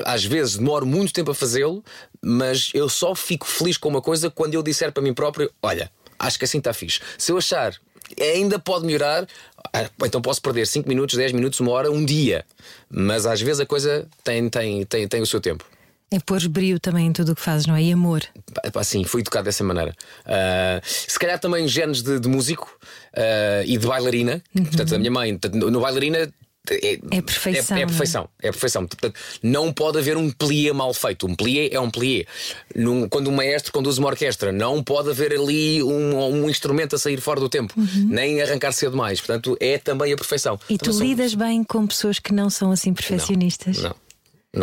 às 0.03 0.25
vezes 0.25 0.57
demoro 0.57 0.83
muito 0.83 1.13
tempo 1.13 1.29
a 1.29 1.35
fazê-lo, 1.35 1.83
mas 2.19 2.71
eu 2.73 2.89
só 2.89 3.13
fico 3.13 3.45
feliz 3.45 3.77
com 3.77 3.87
uma 3.87 4.01
coisa 4.01 4.31
quando 4.31 4.55
eu 4.55 4.63
disser 4.63 4.91
para 4.91 5.03
mim 5.03 5.13
próprio: 5.13 5.51
Olha, 5.61 5.91
acho 6.17 6.39
que 6.39 6.45
assim 6.45 6.57
está 6.57 6.73
fixe. 6.73 7.01
Se 7.15 7.31
eu 7.31 7.37
achar 7.37 7.79
ainda 8.19 8.57
pode 8.57 8.85
melhorar, 8.85 9.27
ah, 9.71 9.89
então 10.05 10.21
posso 10.21 10.41
perder 10.41 10.65
5 10.65 10.87
minutos, 10.89 11.15
10 11.15 11.33
minutos, 11.33 11.59
uma 11.59 11.71
hora, 11.71 11.91
um 11.91 12.03
dia. 12.03 12.45
Mas 12.89 13.25
às 13.25 13.41
vezes 13.41 13.59
a 13.59 13.65
coisa 13.65 14.07
tem, 14.23 14.49
tem, 14.49 14.85
tem, 14.85 15.07
tem 15.07 15.21
o 15.21 15.25
seu 15.25 15.39
tempo. 15.39 15.65
É 16.15 16.19
pôr 16.19 16.47
brilho 16.47 16.79
também 16.79 17.07
em 17.07 17.11
tudo 17.11 17.31
o 17.31 17.35
que 17.35 17.41
fazes, 17.41 17.65
não 17.65 17.75
é? 17.75 17.81
E 17.83 17.91
amor. 17.91 18.21
Pá, 18.53 18.69
pá, 18.71 18.83
Sim, 18.83 19.03
fui 19.03 19.21
educado 19.21 19.45
dessa 19.45 19.63
maneira. 19.63 19.95
Ah, 20.25 20.79
se 20.83 21.17
calhar 21.17 21.39
também 21.39 21.67
genes 21.67 22.01
de, 22.03 22.19
de 22.19 22.27
músico 22.27 22.77
ah, 23.15 23.63
e 23.65 23.77
de 23.77 23.87
bailarina. 23.87 24.43
Portanto, 24.55 24.93
a 24.95 24.99
minha 24.99 25.11
mãe, 25.11 25.39
no, 25.53 25.79
bailarina. 25.81 26.31
É, 26.69 26.93
É 27.11 27.21
perfeição, 27.21 27.75
É, 27.75 27.81
é 27.81 27.83
não 27.83 27.83
é? 27.83 27.85
perfeição. 27.87 28.29
É 28.41 28.51
perfeição. 28.51 28.87
Portanto, 28.87 29.19
não 29.43 29.73
pode 29.73 29.97
haver 29.97 30.15
um 30.15 30.31
plié 30.31 30.71
mal 30.71 30.93
feito. 30.93 31.27
Um 31.27 31.35
plié 31.35 31.67
é 31.73 31.77
um 31.79 31.89
plié. 31.91 32.25
Num- 32.73 33.09
quando 33.09 33.27
um 33.29 33.35
maestro 33.35 33.73
conduz 33.73 33.97
uma 33.97 34.07
orquestra, 34.07 34.49
não 34.53 34.81
pode 34.81 35.09
haver 35.09 35.33
ali 35.33 35.83
um, 35.83 36.17
um 36.17 36.49
instrumento 36.49 36.95
a 36.95 36.97
sair 36.97 37.19
fora 37.19 37.41
do 37.41 37.49
tempo, 37.49 37.73
nem 38.07 38.41
arrancar 38.41 38.71
cedo 38.71 38.95
mais. 38.95 39.19
Portanto, 39.19 39.57
é 39.59 39.77
também 39.77 40.13
a 40.13 40.15
perfeição. 40.15 40.57
E 40.69 40.77
tu 40.77 40.85
Também 40.85 40.97
sou- 40.99 41.05
lidas 41.07 41.33
bem 41.33 41.65
com 41.65 41.85
pessoas 41.85 42.17
que 42.17 42.31
não 42.33 42.49
são 42.49 42.71
assim 42.71 42.93
perfeccionistas. 42.93 43.79
Não, 43.79 43.89
não 43.89 43.95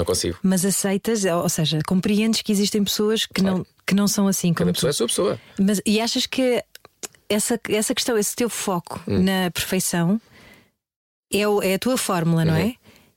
consigo. 0.04 0.38
Mas 0.42 0.64
aceitas, 0.64 1.25
ou 1.25 1.49
seja, 1.49 1.78
compreendes 1.87 2.42
que 2.42 2.52
existem 2.52 2.82
pessoas 2.85 3.26
que, 3.26 3.42
não, 3.42 3.66
que 3.87 3.94
não 3.94 4.06
são 4.09 4.26
assim 4.28 4.54
como 4.54 4.66
Cada 4.66 4.73
tu. 4.73 4.87
pessoa 4.87 4.88
é 4.88 4.90
a 4.90 4.94
sua 4.94 5.06
pessoa. 5.09 5.40
Mas, 5.59 5.80
e 5.85 6.00
achas 6.00 6.26
que 6.26 6.62
essa, 7.28 7.59
essa 7.68 7.94
questão, 7.94 8.16
esse 8.18 8.35
teu 8.37 8.49
foco 8.50 9.00
Hum. 9.06 9.23
na 9.23 9.50
perfeição 9.50 10.20
é, 11.32 11.47
o- 11.47 11.62
é 11.62 11.75
a 11.75 11.78
tua 11.78 11.97
fórmula, 11.97 12.44
não 12.44 12.54
Uhum. 12.54 12.61
é? 12.61 12.75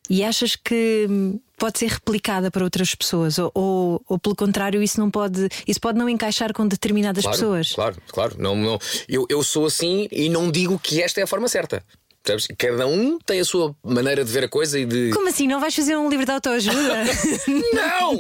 E 0.10 0.22
achas 0.24 0.56
que 0.58 1.08
hum, 1.10 1.40
pode 1.58 1.80
ser 1.80 1.88
replicada 1.88 2.52
para 2.52 2.64
outras 2.64 2.94
pessoas? 2.94 3.40
Ou, 3.40 3.50
ou, 3.56 4.02
ou, 4.08 4.20
pelo 4.20 4.36
contrário, 4.36 4.84
isso 4.84 5.00
não 5.00 5.10
pode. 5.10 5.48
Isso 5.66 5.80
pode 5.80 5.98
não 5.98 6.10
encaixar 6.10 6.52
com 6.54 6.68
determinadas 6.68 7.24
claro, 7.24 7.38
pessoas? 7.38 7.72
Claro, 7.72 7.96
claro. 8.10 8.36
Não, 8.38 8.54
não, 8.56 8.78
eu, 9.08 9.26
eu 9.30 9.42
sou 9.42 9.66
assim 9.66 10.08
e 10.12 10.28
não 10.28 10.52
digo 10.52 10.78
que 10.78 11.02
esta 11.02 11.22
é 11.22 11.24
a 11.24 11.28
forma 11.28 11.48
certa. 11.48 11.82
Percebes? 12.24 12.48
Cada 12.58 12.88
um 12.88 13.20
tem 13.20 13.42
a 13.42 13.46
sua 13.46 13.76
maneira 13.84 14.24
de 14.24 14.32
ver 14.32 14.46
a 14.46 14.48
coisa 14.48 14.80
e 14.80 14.86
de. 14.86 15.12
Como 15.12 15.28
assim? 15.28 15.46
Não 15.46 15.60
vais 15.60 15.76
fazer 15.76 15.98
um 15.98 16.10
livro 16.10 16.26
de 16.26 16.32
autoajuda? 16.32 17.04
Não! 17.74 18.18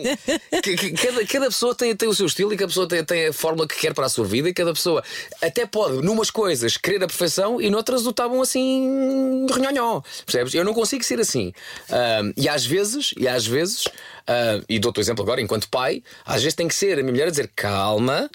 Cada, 1.02 1.26
cada 1.26 1.46
pessoa 1.46 1.74
tem, 1.74 1.96
tem 1.96 2.10
o 2.10 2.14
seu 2.14 2.26
estilo 2.26 2.54
e 2.54 2.58
cada 2.58 2.68
pessoa 2.68 2.86
tem, 2.86 3.04
tem 3.04 3.28
a 3.28 3.34
fórmula 3.34 3.66
que 3.66 3.80
quer 3.80 3.94
para 3.94 4.06
a 4.06 4.10
sua 4.10 4.26
vida 4.26 4.50
e 4.50 4.54
cada 4.54 4.74
pessoa 4.74 5.02
até 5.42 5.66
pode, 5.66 6.02
numas 6.06 6.30
coisas, 6.30 6.76
querer 6.76 7.02
a 7.04 7.08
perfeição 7.08 7.62
e 7.62 7.70
noutras 7.70 8.06
o 8.06 8.10
estavam 8.10 8.42
assim. 8.42 9.46
renhonhó. 9.50 10.02
Percebes? 10.26 10.54
Eu 10.54 10.66
não 10.66 10.74
consigo 10.74 11.04
ser 11.04 11.22
assim. 11.22 11.54
Ahm, 11.90 12.34
e 12.36 12.50
às 12.50 12.66
vezes, 12.66 13.14
e 13.18 13.26
às 13.26 13.48
vezes, 13.48 13.88
ah, 14.28 14.62
e 14.70 14.80
dou-te 14.80 15.00
o 15.00 15.02
exemplo 15.02 15.24
agora, 15.24 15.42
enquanto 15.42 15.70
pai, 15.70 16.04
às 16.26 16.42
vezes 16.42 16.56
tem 16.56 16.68
que 16.68 16.76
ser 16.76 16.94
a 16.94 17.02
minha 17.02 17.12
mulher 17.12 17.28
a 17.28 17.32
dizer 17.32 17.52
calma, 17.56 18.30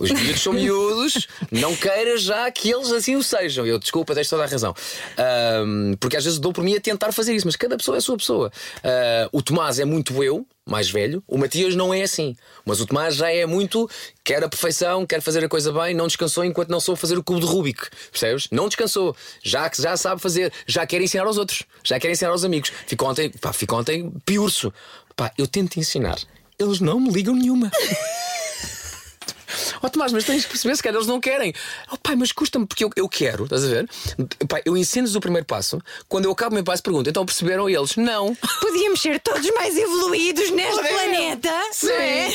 os 0.00 0.10
miúdos 0.10 0.42
são 0.42 0.52
miúdos, 0.52 1.26
não 1.50 1.74
queiras 1.74 2.22
já 2.22 2.50
que 2.50 2.70
eles 2.70 2.90
assim 2.92 3.16
o 3.16 3.22
sejam. 3.22 3.66
Eu 3.66 3.78
desculpa, 3.78 4.14
tens 4.14 4.28
toda 4.28 4.44
a 4.44 4.46
razão. 4.46 4.74
Ahm, 5.16 5.94
porque 5.98 6.16
às 6.16 6.24
vezes 6.24 6.38
dou 6.38 6.52
por 6.52 6.64
mim 6.64 6.74
a 6.74 6.80
tentar 6.80 7.12
fazer 7.12 7.34
isso, 7.34 7.46
mas 7.46 7.56
cada 7.56 7.76
pessoa 7.76 7.96
é 7.96 7.98
a 7.98 8.02
sua 8.02 8.16
pessoa. 8.16 8.52
Ah, 8.82 9.28
o 9.32 9.42
Tomás 9.42 9.78
é 9.78 9.84
muito 9.84 10.22
eu, 10.22 10.46
mais 10.66 10.88
velho, 10.88 11.22
o 11.26 11.36
Matias 11.36 11.74
não 11.74 11.92
é 11.92 12.02
assim. 12.02 12.36
Mas 12.64 12.80
o 12.80 12.86
Tomás 12.86 13.16
já 13.16 13.32
é 13.32 13.44
muito. 13.44 13.90
quer 14.22 14.44
a 14.44 14.48
perfeição, 14.48 15.04
quer 15.04 15.20
fazer 15.20 15.44
a 15.44 15.48
coisa 15.48 15.72
bem, 15.72 15.94
não 15.94 16.06
descansou 16.06 16.44
enquanto 16.44 16.68
não 16.68 16.78
soube 16.78 17.00
fazer 17.00 17.18
o 17.18 17.24
cubo 17.24 17.40
de 17.40 17.46
Rubik. 17.46 17.88
Percebes? 18.10 18.46
Não 18.52 18.68
descansou. 18.68 19.16
Já 19.42 19.68
que 19.68 19.82
já 19.82 19.96
sabe 19.96 20.20
fazer, 20.20 20.52
já 20.66 20.86
quer 20.86 21.00
ensinar 21.02 21.24
aos 21.24 21.38
outros, 21.38 21.64
já 21.82 21.98
quer 21.98 22.10
ensinar 22.10 22.30
aos 22.30 22.44
amigos. 22.44 22.72
Ficou 22.86 23.08
ontem, 23.08 23.30
pá, 23.30 23.52
ficou 23.52 23.80
ontem 23.80 24.12
piurso. 24.24 24.72
Pá, 25.20 25.30
eu 25.36 25.46
tento 25.46 25.78
ensinar. 25.78 26.18
Eles 26.58 26.80
não 26.80 26.98
me 26.98 27.10
ligam 27.10 27.34
nenhuma. 27.34 27.70
Ó 29.82 29.88
Tomás, 29.88 30.12
mas 30.12 30.24
tens 30.24 30.44
que 30.44 30.50
perceber 30.50 30.76
se 30.76 30.82
calhar 30.82 30.96
eles 30.96 31.06
não 31.08 31.20
querem. 31.20 31.52
Oh, 31.90 31.96
pai, 31.96 32.14
mas 32.16 32.32
custa-me 32.32 32.66
porque 32.66 32.84
eu, 32.84 32.90
eu 32.96 33.08
quero, 33.08 33.44
estás 33.44 33.64
a 33.64 33.68
ver? 33.68 33.88
Pai, 34.48 34.62
eu 34.64 34.76
ensino-lhes 34.76 35.14
o 35.14 35.20
primeiro 35.20 35.46
passo. 35.46 35.80
Quando 36.08 36.24
eu 36.26 36.30
acabo 36.32 36.52
o 36.52 36.54
meu 36.54 36.64
passo, 36.64 36.82
pergunto: 36.82 37.08
então 37.08 37.24
perceberam 37.24 37.68
E 37.68 37.74
eles? 37.74 37.96
Não. 37.96 38.34
Podíamos 38.60 39.00
ser 39.00 39.20
todos 39.20 39.48
mais 39.54 39.76
evoluídos 39.76 40.50
neste 40.50 40.80
planeta, 40.82 41.50
Sim. 41.72 41.86
não 41.86 41.94
é? 41.94 42.28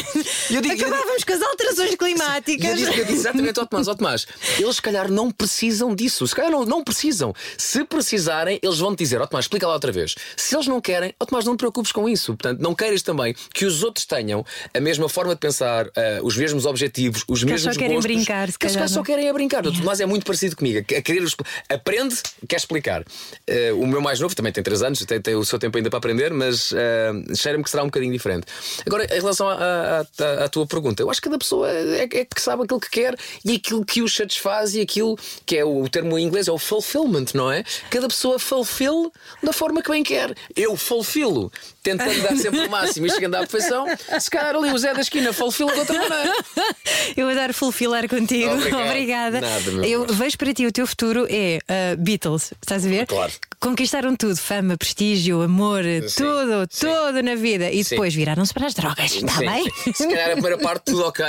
Eu 0.52 0.62
digo- 0.62 0.76
eu 0.82 0.88
Acabávamos 0.88 1.24
com 1.24 1.34
as 1.34 1.42
alterações 1.42 1.90
E 1.90 1.94
eu 1.94 1.98
climáticas. 1.98 2.78
disse, 2.78 3.00
eu 3.00 3.06
disse 3.06 3.18
exatamente 3.20 3.60
ao 3.60 3.66
Tomás, 3.66 3.88
ó 3.88 3.96
Tomás, 3.96 4.28
eles 4.60 4.76
se 4.76 4.82
calhar 4.82 5.12
não 5.12 5.32
precisam 5.32 5.96
disso, 5.96 6.28
se 6.28 6.36
calhar 6.36 6.52
não, 6.52 6.66
não 6.66 6.84
precisam. 6.84 7.34
Se 7.58 7.84
precisarem, 7.86 8.60
eles 8.62 8.78
vão 8.80 8.96
te 8.96 9.00
dizer, 9.00 9.22
ó 9.22 9.26
Tomás, 9.28 9.46
explica 9.46 9.68
lá 9.68 9.74
outra 9.74 9.92
vez. 9.92 10.16
Se 10.36 10.56
eles 10.56 10.68
não 10.68 10.80
querem, 10.82 11.14
ó 11.20 11.26
Tomás, 11.26 11.46
não 11.46 11.56
te 11.56 11.60
preocupes 11.60 11.92
com 11.92 12.08
isso. 12.10 12.34
Portanto, 12.36 12.60
não 12.60 12.74
queiras 12.76 13.02
também 13.02 13.36
que 13.54 13.66
os 13.66 13.84
outros 13.84 14.06
tenham 14.06 14.46
a 14.74 14.80
mesma 14.80 15.08
forma 15.10 15.34
de 15.34 15.40
pensar, 15.40 15.86
ah, 15.96 16.20
os 16.24 16.36
mesmos 16.38 16.66
objetivos, 16.66 17.24
os 17.36 17.44
Que 17.44 17.52
mesmos 17.52 17.74
só 17.74 17.80
querem 17.80 17.96
gostos, 17.96 18.14
brincar, 18.14 18.52
se 18.52 18.58
que 18.58 18.68
calhar, 18.68 18.90
só 18.90 18.96
não? 18.98 19.04
querem 19.04 19.28
é 19.28 19.34
brincar. 19.34 19.66
O 19.66 19.72
Tomás 19.72 20.00
é 20.00 20.06
muito 20.06 20.26
parecido 20.26 20.56
comigo, 20.56 20.80
a 20.80 21.02
querer 21.02 21.24
aprende, 21.70 22.16
quer 22.48 22.58
explicar. 22.58 23.04
Ah, 23.50 23.74
o 23.76 23.86
meu 23.86 24.02
mais 24.02 24.20
novo 24.20 24.36
também 24.36 24.52
tem 24.52 24.64
3 24.64 24.84
anos, 24.84 25.06
tem, 25.06 25.22
tem 25.22 25.36
o 25.36 25.46
seu 25.46 25.60
tempo 25.60 25.78
ainda 25.78 25.90
para 25.90 25.98
aprender, 25.98 26.34
mas 26.34 26.74
ah, 26.74 27.36
cheira-me 27.36 27.64
que 27.64 27.70
será 27.70 27.84
um 27.84 27.88
bocadinho 27.88 28.12
diferente. 28.12 28.46
Agora, 28.86 29.06
em 29.06 29.20
relação 29.20 29.48
à, 29.50 30.50
tua 30.50 30.66
pergunta, 30.66 31.02
eu 31.02 31.10
acho 31.10 31.22
que 31.22 31.26
cada 31.30 31.38
pessoa 31.38 31.70
é, 31.70 32.04
é 32.04 32.26
que 32.26 32.42
sabe 32.42 32.64
aquilo 32.64 32.80
que 32.80 32.90
quer 32.90 33.16
e 33.44 33.56
aquilo 33.56 33.86
que 33.86 34.02
os 34.02 34.16
satisfaz 34.16 34.76
e 34.76 34.82
aquilo 34.82 35.18
que 35.46 35.58
é 35.58 35.66
o, 35.66 35.84
o 35.84 35.90
termo 35.90 36.18
em 36.18 36.26
inglês 36.26 36.48
é 36.48 36.52
o 36.52 36.58
fulfillment, 36.58 37.26
não 37.34 37.52
é? 37.52 37.64
Cada 37.90 38.08
pessoa 38.08 38.40
fulfill 38.40 39.12
da 39.44 39.54
forma 39.54 39.82
que 39.82 39.90
bem 39.90 40.04
quer. 40.04 40.36
Eu 40.56 40.76
fulfilo, 40.76 41.52
tentando 41.84 42.22
dar 42.22 42.36
sempre 42.36 42.62
o 42.62 42.70
máximo 42.70 43.08
e 43.08 43.10
chegando 43.10 43.36
à 43.36 43.40
perfeição. 43.40 43.86
Se 44.20 44.30
calhar 44.30 44.56
ali 44.56 44.72
o 44.72 44.78
Zé 44.78 44.94
da 44.94 45.02
esquina 45.02 45.34
fulfila 45.34 45.72
de 45.74 45.80
outra 45.80 45.98
maneira. 45.98 46.34
Eu 47.16 47.25
adoro 47.30 47.54
fulfilar 47.54 48.08
contigo. 48.08 48.54
Obrigado. 48.56 48.86
Obrigada. 48.88 49.42
Nada, 49.42 49.88
eu 49.88 50.04
amor. 50.04 50.16
vejo 50.16 50.38
para 50.38 50.54
ti 50.54 50.66
o 50.66 50.72
teu 50.72 50.86
futuro 50.88 51.26
é 51.30 51.60
uh, 51.70 51.98
Beatles, 51.98 52.54
estás 52.62 52.86
a 52.86 52.90
ver? 52.90 53.06
Claro. 53.08 53.32
Conquistaram 53.60 54.16
tudo, 54.16 54.36
fama, 54.38 54.78
prestígio, 54.78 55.42
amor, 55.42 55.82
tudo, 56.16 56.68
tudo 56.68 57.24
na 57.24 57.36
vida. 57.36 57.72
E 57.72 57.84
Sim. 57.84 57.92
depois 57.92 58.14
viraram-se 58.14 58.54
para 58.54 58.68
as 58.68 58.74
drogas, 58.74 59.16
está 59.16 59.34
Sim. 59.40 59.46
bem? 59.46 59.66
Se 59.94 60.08
calhar 60.08 60.30
a 60.30 60.34
primeira 60.34 60.58
parte 60.58 60.86
tudo 60.86 61.04
ok, 61.06 61.26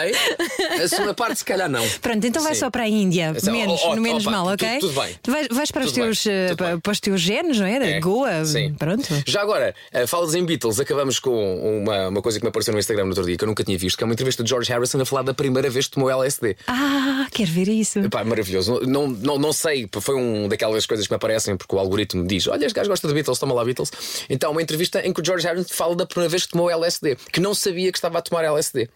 a 0.83 0.89
segunda 0.89 1.15
parte 1.15 1.39
se 1.39 1.45
calhar 1.45 1.69
não. 1.69 1.87
Pronto, 2.01 2.27
então 2.27 2.43
vai 2.43 2.55
Sim. 2.55 2.61
só 2.61 2.71
para 2.71 2.83
a 2.83 2.89
Índia, 2.89 3.35
menos, 3.45 3.81
ó, 3.83 3.91
ó, 3.93 3.97
no 3.97 4.03
menos 4.03 4.27
opa, 4.27 4.37
mal, 4.37 4.47
ok? 4.49 4.79
tudo 4.81 5.01
bem. 5.01 5.15
Tu 5.23 5.31
vais, 5.31 5.49
vais 5.51 5.71
para, 5.71 5.85
os 5.85 5.93
Tudo 5.93 6.03
bem, 6.03 6.05
teus, 6.13 6.27
uh, 6.27 6.31
tudo 6.49 6.57
para, 6.57 6.71
bem. 6.73 6.81
para 6.81 6.93
os 6.93 7.01
teus 7.01 7.21
genes, 7.21 7.59
não 7.59 7.67
é? 7.67 7.79
Da 7.79 7.87
É, 7.87 8.01
Goa, 8.01 8.45
sim. 8.45 8.75
pronto. 8.75 9.09
Já 9.27 9.41
agora, 9.43 9.75
eh, 9.93 10.07
falas 10.07 10.35
em 10.35 10.45
Beatles, 10.45 10.79
acabamos 10.81 11.19
com 11.19 11.81
uma, 11.83 12.09
uma 12.09 12.23
coisa 12.23 12.39
que 12.39 12.45
me 12.45 12.49
apareceu 12.49 12.73
no 12.75 12.79
Instagram 12.81 13.05
no 13.05 13.11
outro 13.11 13.25
dia 13.25 13.37
que 13.37 13.45
eu 13.45 13.49
nunca 13.49 13.65
tinha 13.65 13.79
visto, 13.79 13.97
que 13.97 14.05
é 14.05 14.07
uma 14.07 14.13
entrevista 14.13 14.43
de 14.43 14.51
George 14.51 14.71
Harrison 14.71 15.01
a 15.01 15.07
falar 15.07 15.23
da 15.23 15.33
primeira 15.35 15.71
vez 15.71 15.87
que 15.87 15.93
tomou 15.93 16.11
LSD. 16.11 16.57
Ah, 16.67 17.27
quero 17.31 17.51
ver 17.51 17.69
isso. 17.69 18.09
Pá, 18.11 18.25
maravilhoso. 18.25 18.81
Não, 18.87 19.09
não, 19.09 19.39
não 19.39 19.53
sei, 19.53 19.89
foi 20.01 20.15
um 20.17 20.49
daquelas 20.49 20.85
coisas 20.87 21.07
que 21.07 21.13
me 21.13 21.17
aparecem 21.17 21.57
porque 21.57 21.75
o 21.75 21.79
algoritmo 21.79 22.16
diz: 22.25 22.47
Olha, 22.47 22.67
este 22.67 22.75
gajo 22.75 22.89
gosta 22.89 23.09
de 23.09 23.15
Beatles, 23.15 23.39
toma 23.39 23.55
lá 23.55 23.65
Beatles. 23.65 23.91
Então, 24.29 24.53
uma 24.53 24.63
entrevista 24.63 25.01
em 25.07 25.13
que 25.13 25.21
o 25.21 25.25
George 25.25 25.47
Harrison 25.47 25.69
fala 25.73 25.97
da 25.97 26.07
primeira 26.07 26.31
vez 26.31 26.47
que 26.47 26.53
tomou 26.53 26.71
LSD, 26.71 27.17
que 27.33 27.41
não 27.41 27.55
sabia 27.55 27.91
que 27.91 27.99
estava 27.99 28.19
a 28.19 28.23
tomar 28.23 28.45
LSD. 28.45 28.89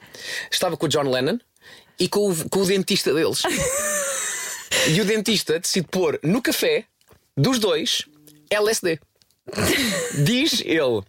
Estava 0.51 0.77
com 0.77 0.87
o 0.87 0.89
John 0.89 1.11
Lennon 1.11 1.39
e 1.99 2.09
com 2.09 2.31
o, 2.31 2.49
com 2.49 2.61
o 2.61 2.67
dentista 2.67 3.13
deles. 3.13 3.43
e 4.89 5.01
o 5.01 5.05
dentista 5.05 5.59
decide 5.59 5.89
pôr 5.89 6.19
no 6.23 6.41
café 6.41 6.85
dos 7.37 7.59
dois 7.59 8.05
LSD. 8.51 9.01
Diz 10.25 10.61
ele: 10.65 11.03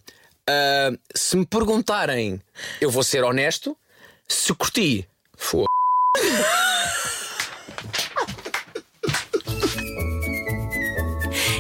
"Ah, 0.48 0.92
se 1.16 1.38
me 1.38 1.46
perguntarem, 1.46 2.42
eu 2.80 2.90
vou 2.90 3.04
ser 3.04 3.24
honesto, 3.24 3.78
se 4.28 4.54
curti, 4.54 5.08
foda 5.38 5.68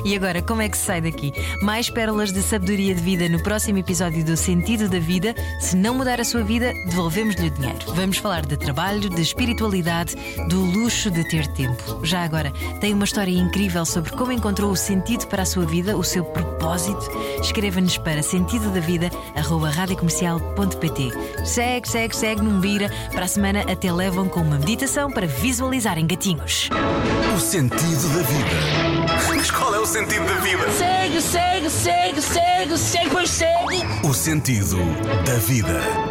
E 0.03 0.15
agora, 0.15 0.41
como 0.41 0.61
é 0.61 0.69
que 0.69 0.77
se 0.77 0.85
sai 0.85 1.01
daqui? 1.01 1.33
Mais 1.61 1.89
pérolas 1.89 2.31
de 2.31 2.41
sabedoria 2.41 2.95
de 2.95 3.01
vida 3.01 3.29
no 3.29 3.41
próximo 3.41 3.77
episódio 3.77 4.23
do 4.23 4.35
Sentido 4.35 4.89
da 4.89 4.99
Vida. 4.99 5.35
Se 5.59 5.75
não 5.75 5.93
mudar 5.93 6.19
a 6.19 6.25
sua 6.25 6.43
vida, 6.43 6.73
devolvemos-lhe 6.85 7.47
o 7.47 7.51
dinheiro. 7.51 7.79
Vamos 7.93 8.17
falar 8.17 8.45
de 8.45 8.57
trabalho, 8.57 9.09
de 9.09 9.21
espiritualidade, 9.21 10.15
do 10.49 10.61
luxo 10.61 11.11
de 11.11 11.23
ter 11.29 11.47
tempo. 11.47 12.05
Já 12.05 12.23
agora, 12.23 12.51
tem 12.79 12.93
uma 12.93 13.05
história 13.05 13.31
incrível 13.31 13.85
sobre 13.85 14.11
como 14.11 14.31
encontrou 14.31 14.71
o 14.71 14.75
sentido 14.75 15.27
para 15.27 15.43
a 15.43 15.45
sua 15.45 15.65
vida, 15.65 15.97
o 15.97 16.03
seu 16.03 16.23
propósito. 16.23 16.50
Escreva-nos 17.41 17.97
para 17.97 18.23
sentidodavida.radiocomercial.pt. 18.23 21.11
Segue, 21.45 21.89
segue, 21.89 22.15
segue, 22.15 22.41
não 22.41 22.61
vira. 22.61 22.89
Para 23.11 23.25
a 23.25 23.27
semana 23.27 23.59
até 23.61 23.91
levam 23.91 24.29
com 24.29 24.41
uma 24.41 24.57
meditação 24.57 25.11
para 25.11 25.27
visualizarem 25.27 26.07
gatinhos. 26.07 26.69
O 27.35 27.39
sentido 27.39 28.07
da 28.15 28.23
vida. 28.23 28.49
Mas 29.27 29.51
qual 29.51 29.75
é 29.75 29.79
o 29.79 29.85
sentido 29.85 30.25
da 30.25 30.35
vida? 30.35 30.71
Segue, 30.71 31.21
segue, 31.21 31.69
segue, 31.69 32.21
segue, 32.21 32.77
segue, 32.77 33.09
pois 33.09 33.29
segue. 33.29 33.83
O 34.03 34.13
sentido 34.13 34.77
da 35.25 35.35
vida. 35.35 36.10